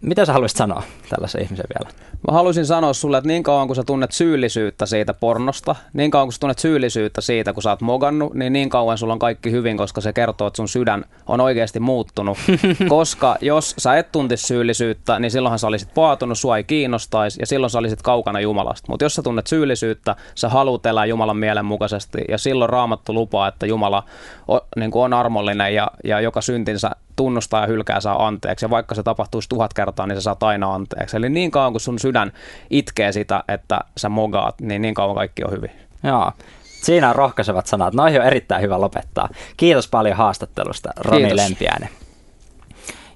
mitä 0.00 0.24
sä 0.24 0.32
haluaisit 0.32 0.58
sanoa 0.58 0.82
tällaisen 1.10 1.42
ihmisen 1.42 1.66
vielä? 1.78 1.94
Mä 2.28 2.32
haluaisin 2.32 2.66
sanoa 2.66 2.92
sulle, 2.92 3.18
että 3.18 3.28
niin 3.28 3.42
kauan 3.42 3.66
kun 3.66 3.76
sä 3.76 3.82
tunnet 3.86 4.12
syyllisyyttä 4.12 4.86
siitä 4.86 5.14
pornosta, 5.14 5.76
niin 5.92 6.10
kauan 6.10 6.26
kun 6.26 6.32
sä 6.32 6.40
tunnet 6.40 6.58
syyllisyyttä 6.58 7.20
siitä, 7.20 7.52
kun 7.52 7.62
sä 7.62 7.70
oot 7.70 7.80
mogannut, 7.80 8.34
niin 8.34 8.52
niin 8.52 8.68
kauan 8.68 8.98
sulla 8.98 9.12
on 9.12 9.18
kaikki 9.18 9.50
hyvin, 9.50 9.76
koska 9.76 10.00
se 10.00 10.12
kertoo, 10.12 10.46
että 10.46 10.56
sun 10.56 10.68
sydän 10.68 11.04
on 11.26 11.40
oikeasti 11.40 11.80
muuttunut. 11.80 12.38
koska 12.88 13.36
jos 13.40 13.74
sä 13.78 13.96
et 13.96 14.12
tuntisi 14.12 14.46
syyllisyyttä, 14.46 15.18
niin 15.18 15.30
silloinhan 15.30 15.58
sä 15.58 15.66
olisit 15.66 15.94
paatunut, 15.94 16.38
sua 16.38 16.56
ei 16.56 16.64
kiinnostaisi 16.64 17.40
ja 17.40 17.46
silloin 17.46 17.70
sä 17.70 17.78
olisit 17.78 18.02
kaukana 18.02 18.40
Jumalasta. 18.40 18.86
Mutta 18.88 19.04
jos 19.04 19.14
sä 19.14 19.22
tunnet 19.22 19.46
syyllisyyttä, 19.46 20.16
sä 20.34 20.48
haluat 20.48 20.86
elää 20.86 21.06
Jumalan 21.06 21.36
mielen 21.36 21.64
mukaisesti 21.64 22.18
ja 22.28 22.38
silloin 22.38 22.70
raamattu 22.70 23.14
lupaa, 23.14 23.48
että 23.48 23.66
Jumala 23.66 24.02
on, 24.48 24.60
niin 24.76 24.90
on 24.94 25.12
armollinen 25.12 25.74
ja, 25.74 25.90
ja 26.04 26.20
joka 26.20 26.40
syntinsä 26.40 26.90
tunnustaa 27.16 27.60
ja 27.60 27.66
hylkää 27.66 28.00
saa 28.00 28.26
anteeksi. 28.26 28.64
Ja 28.64 28.70
vaikka 28.70 28.94
se 28.94 29.02
tapahtuisi 29.02 29.48
tuhat 29.48 29.74
kertaa, 29.74 30.06
niin 30.06 30.16
se 30.16 30.20
saa 30.20 30.36
aina 30.40 30.74
anteeksi. 30.74 31.16
Eli 31.16 31.28
niin 31.28 31.50
kauan 31.50 31.72
kun 31.72 31.80
sun 31.80 31.98
sydän 31.98 32.32
itkee 32.70 33.12
sitä, 33.12 33.44
että 33.48 33.80
sä 33.96 34.08
mogaat, 34.08 34.60
niin 34.60 34.82
niin 34.82 34.94
kauan 34.94 35.16
kaikki 35.16 35.44
on 35.44 35.50
hyvin. 35.50 35.70
Joo. 36.02 36.32
Siinä 36.62 37.08
on 37.08 37.16
rohkaisevat 37.16 37.66
sanat. 37.66 37.94
Noihin 37.94 38.20
on 38.20 38.26
erittäin 38.26 38.62
hyvä 38.62 38.80
lopettaa. 38.80 39.28
Kiitos 39.56 39.88
paljon 39.88 40.16
haastattelusta, 40.16 40.90
Roni 40.96 41.24
Kiitos. 41.24 41.36
Lempiäinen. 41.36 41.88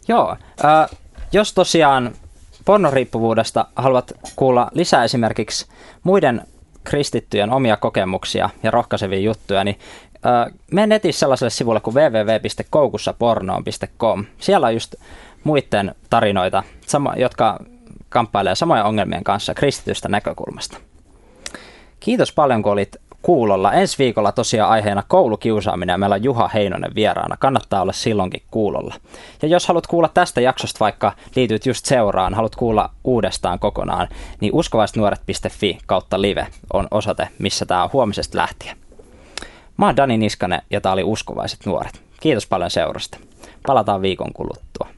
Joo, 0.08 0.36
äh, 0.64 0.98
jos 1.32 1.54
tosiaan 1.54 2.12
pornoriippuvuudesta 2.64 3.66
haluat 3.76 4.12
kuulla 4.36 4.70
lisää 4.74 5.04
esimerkiksi 5.04 5.66
muiden 6.02 6.42
kristittyjen 6.84 7.50
omia 7.50 7.76
kokemuksia 7.76 8.50
ja 8.62 8.70
rohkaisevia 8.70 9.18
juttuja, 9.18 9.64
niin 9.64 9.78
mene 10.72 10.86
netissä 10.86 11.20
sellaiselle 11.20 11.50
sivulle 11.50 11.80
kuin 11.80 11.94
www.koukussapornoon.com. 11.94 14.24
Siellä 14.38 14.66
on 14.66 14.74
just 14.74 14.94
muiden 15.44 15.94
tarinoita, 16.10 16.62
jotka 17.16 17.58
kamppailee 18.08 18.54
samojen 18.54 18.84
ongelmien 18.84 19.24
kanssa 19.24 19.54
kristitystä 19.54 20.08
näkökulmasta. 20.08 20.78
Kiitos 22.00 22.32
paljon, 22.32 22.62
kun 22.62 22.72
olit 22.72 22.96
kuulolla. 23.22 23.72
Ensi 23.72 23.98
viikolla 23.98 24.32
tosiaan 24.32 24.70
aiheena 24.70 25.02
koulukiusaaminen 25.08 25.94
ja 25.94 25.98
meillä 25.98 26.14
on 26.14 26.22
Juha 26.22 26.48
Heinonen 26.48 26.94
vieraana. 26.94 27.36
Kannattaa 27.36 27.82
olla 27.82 27.92
silloinkin 27.92 28.42
kuulolla. 28.50 28.94
Ja 29.42 29.48
jos 29.48 29.68
haluat 29.68 29.86
kuulla 29.86 30.10
tästä 30.14 30.40
jaksosta, 30.40 30.80
vaikka 30.80 31.12
liityt 31.36 31.66
just 31.66 31.84
seuraan, 31.84 32.34
haluat 32.34 32.56
kuulla 32.56 32.90
uudestaan 33.04 33.58
kokonaan, 33.58 34.08
niin 34.40 34.54
uskovaisnuoret.fi 34.54 35.78
kautta 35.86 36.20
live 36.20 36.46
on 36.72 36.88
osoite, 36.90 37.28
missä 37.38 37.66
tämä 37.66 37.84
on 37.84 37.90
huomisesta 37.92 38.38
lähtien. 38.38 38.76
Mä 39.78 39.86
oon 39.86 39.96
Dani 39.96 40.16
Niskanen 40.16 40.62
ja 40.70 40.80
tää 40.80 40.92
oli 40.92 41.02
Uskovaiset 41.04 41.66
nuoret. 41.66 42.02
Kiitos 42.20 42.46
paljon 42.46 42.70
seurasta. 42.70 43.18
Palataan 43.66 44.02
viikon 44.02 44.32
kuluttua. 44.32 44.88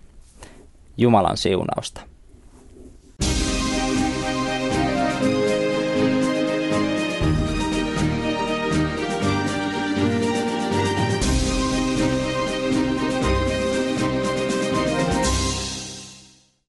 Jumalan 0.97 1.37
siunausta. 1.37 2.01